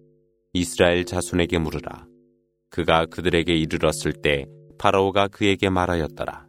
이스라엘 0.52 1.04
자손에게 1.04 1.58
물으라. 1.58 2.06
그가 2.70 3.06
그들에게 3.06 3.52
이르렀을 3.52 4.12
때 4.12 4.46
파라오가 4.79 5.27
그에게 5.27 5.69
말하였더라. 5.69 6.47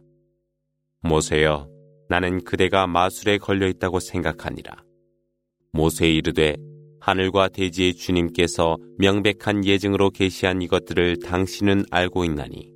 모세여, 1.01 1.69
나는 2.09 2.43
그대가 2.43 2.87
마술에 2.87 3.37
걸려 3.37 3.67
있다고 3.67 3.99
생각하니라. 3.99 4.83
모세 5.73 6.09
이르되 6.09 6.55
하늘과 6.99 7.49
대지의 7.49 7.93
주님께서 7.93 8.77
명백한 8.97 9.65
예증으로 9.65 10.11
계시한 10.11 10.61
이것들을 10.61 11.17
당신은 11.19 11.85
알고 11.89 12.25
있나니 12.25 12.71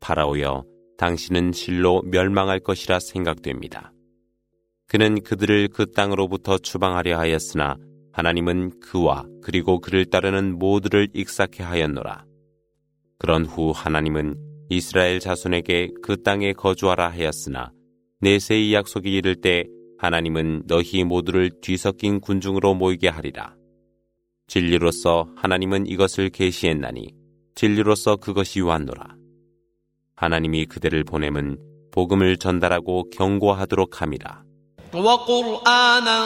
파라오여 0.00 0.64
당신은 0.98 1.52
실로 1.52 2.02
멸망할 2.02 2.60
것이라 2.60 2.98
생각됩니다. 3.00 3.92
그는 4.88 5.22
그들을 5.22 5.68
그 5.68 5.90
땅으로부터 5.90 6.58
추방하려 6.58 7.18
하였으나 7.18 7.76
하나님은 8.12 8.80
그와 8.80 9.26
그리고 9.42 9.80
그를 9.80 10.06
따르는 10.06 10.58
모두를 10.58 11.08
익사케 11.12 11.62
하였노라. 11.62 12.24
그런 13.18 13.46
후 13.46 13.72
하나님은 13.74 14.45
이스라엘 14.68 15.20
자손에게 15.20 15.90
그 16.02 16.22
땅에 16.22 16.52
거주하라 16.52 17.08
하였으나 17.10 17.72
내세의 18.20 18.74
약속이 18.74 19.12
이를 19.12 19.36
때 19.36 19.64
하나님은 19.98 20.64
너희 20.66 21.04
모두를 21.04 21.50
뒤섞인 21.60 22.20
군중으로 22.20 22.74
모이게 22.74 23.08
하리라. 23.08 23.54
진리로서 24.46 25.28
하나님은 25.36 25.86
이것을 25.86 26.30
계시했나니 26.30 27.14
진리로서 27.54 28.16
그것이 28.16 28.60
왔노라. 28.60 29.16
하나님이 30.16 30.66
그대를 30.66 31.04
보냄은 31.04 31.58
복음을 31.92 32.36
전달하고 32.36 33.10
경고하도록 33.10 34.00
함이라. 34.00 34.45
وقرآنا 34.96 36.24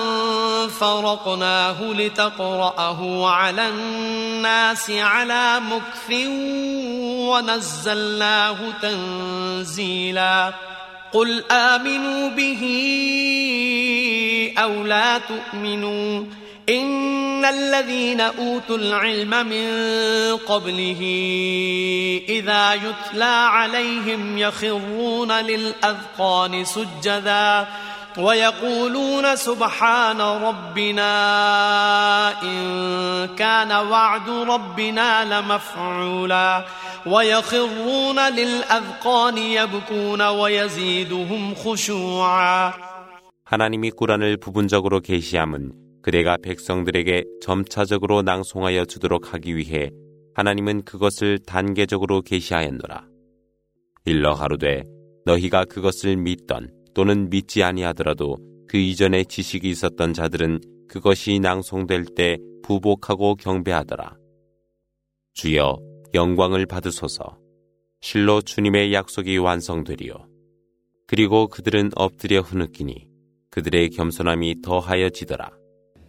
فرقناه 0.69 1.83
لتقرأه 1.83 3.31
على 3.31 3.69
الناس 3.69 4.91
على 4.91 5.61
مكث 5.61 6.11
ونزلناه 7.29 8.57
تنزيلا. 8.83 10.53
قل 11.13 11.45
آمنوا 11.51 12.29
به 12.29 12.63
أو 14.59 14.85
لا 14.85 15.19
تؤمنوا. 15.19 16.25
إن 16.69 17.45
الذين 17.45 18.21
أوتوا 18.21 18.77
العلم 18.77 19.47
من 19.47 19.67
قبله 20.37 21.01
إذا 22.29 22.75
يتلى 22.75 23.25
عليهم 23.25 24.39
يخرون 24.39 25.33
للأذقان 25.33 26.65
سجداً. 26.65 27.67
ويقولون 28.18 29.36
سبحان 29.36 30.22
ربنا 30.22 31.12
إن 32.44 33.36
كان 33.36 33.72
وعد 33.72 34.30
ربنا 34.30 35.10
لمفعولا 35.26 36.66
ويخرون 37.06 38.20
للأذقان 38.20 39.38
يبكون 39.38 40.22
ويزيدهم 40.22 41.56
خشوعا 41.56 42.74
하나님이 43.48 43.92
꾸란을 43.92 44.38
부분적으로 44.38 45.02
계시함은 45.02 45.74
그대가 46.02 46.36
백성들에게 46.42 47.26
점차적으로 47.42 48.24
낭송하여 48.24 48.86
주도록 48.86 49.34
하기 49.34 49.56
위해 49.56 49.92
하나님은 50.34 50.84
그것을 50.84 51.40
단계적으로 51.46 52.22
계시하였노라. 52.22 53.06
일러 54.06 54.34
가로되 54.34 54.84
너희가 55.26 55.66
그것을 55.66 56.18
믿던 56.18 56.70
또는 56.95 57.31
믿지 57.31 57.63
아니하더라도 57.63 58.37
그 58.69 58.77
이전에 58.77 59.25
지식이 59.25 59.69
있었던 59.69 60.13
자들은 60.13 60.61
그것이 60.89 61.39
낭송될 61.41 62.07
때 62.17 62.39
부복하고 62.63 63.37
경배하더라. 63.37 64.17
주여 65.35 65.79
영광을 66.15 66.67
받으소서. 66.67 67.39
실로 68.01 68.41
주님의 68.41 68.93
약속이 68.93 69.39
완성되리요. 69.39 70.15
그리고 71.07 71.49
그들은 71.49 71.91
엎드려 71.97 72.41
흐느끼니 72.41 73.07
그들의 73.51 73.91
겸손함이 73.91 74.63
더하여지더라. 74.63 75.60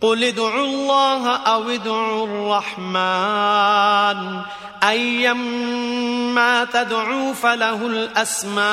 قل 0.02 0.24
ادعوا 0.24 0.66
الله 0.66 1.36
أو 1.36 1.70
ادعوا 1.70 2.26
الرحمن 2.26 4.42
أيما 4.84 6.68
تدعوا 6.74 7.34
فله 7.34 7.88
الأسماء 7.88 8.66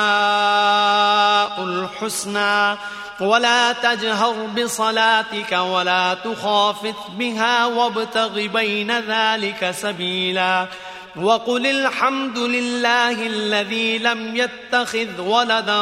الحسنى 1.63 2.77
ولا 3.19 3.71
تجهر 3.71 4.45
بصلاتك 4.45 5.51
ولا 5.51 6.13
تخافت 6.13 6.95
بها 7.19 7.65
وابتغ 7.65 8.47
بين 8.47 8.99
ذلك 8.99 9.71
سبيلا 9.71 10.67
وقل 11.15 11.67
الحمد 11.67 12.37
لله 12.37 13.27
الذي 13.27 13.97
لم 13.97 14.35
يتخذ 14.35 15.21
ولدا 15.21 15.81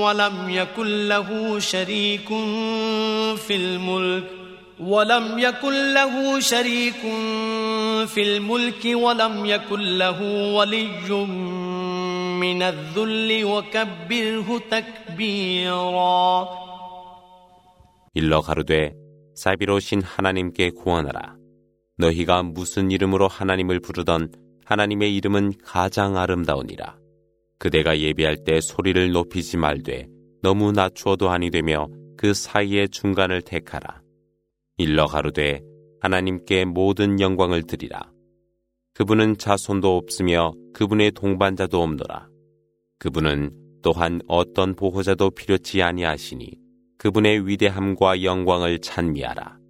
ولم 0.00 0.50
يكن 0.50 1.08
له 1.08 1.58
شريك 1.58 2.28
في 3.38 3.56
الملك 3.56 4.43
ولم 4.83 5.39
يكن 5.39 5.93
له 5.93 6.39
شريك 6.39 7.01
في 8.07 8.21
الملك 8.21 8.85
ولم 8.85 9.45
يكن 9.45 9.97
له 9.97 10.19
ولي 10.55 11.09
من 12.39 12.61
الذل 12.61 13.43
وكبره 13.43 14.61
تكبيرا 14.71 16.47
일러 18.15 18.41
가로되 18.41 18.93
사비로신 19.35 20.01
하나님께 20.01 20.71
구원하라. 20.71 21.35
너희가 21.97 22.43
무슨 22.43 22.91
이름으로 22.91 23.27
하나님을 23.27 23.79
부르던 23.79 24.31
하나님의 24.65 25.15
이름은 25.15 25.53
가장 25.63 26.17
아름다우니라. 26.17 26.97
그대가 27.59 27.99
예비할 27.99 28.43
때 28.43 28.61
소리를 28.61 29.11
높이지 29.11 29.57
말되 29.57 30.07
너무 30.41 30.71
낮추어도 30.71 31.29
아니 31.29 31.51
되며 31.51 31.87
그 32.17 32.33
사이의 32.33 32.89
중간을 32.89 33.41
택하라. 33.41 34.01
일러 34.76 35.06
가로되 35.06 35.62
하나님께 36.00 36.64
모든 36.64 37.20
영광을 37.20 37.62
드리라. 37.62 38.10
그분은 38.94 39.38
자손도 39.38 39.96
없으며 39.96 40.52
그분의 40.72 41.12
동반자도 41.12 41.80
없노라. 41.80 42.28
그분은 42.98 43.52
또한 43.82 44.20
어떤 44.26 44.74
보호자도 44.74 45.30
필요치 45.30 45.82
아니하시니 45.82 46.58
그분의 46.98 47.46
위대함과 47.46 48.22
영광을 48.22 48.80
찬미하라. 48.80 49.63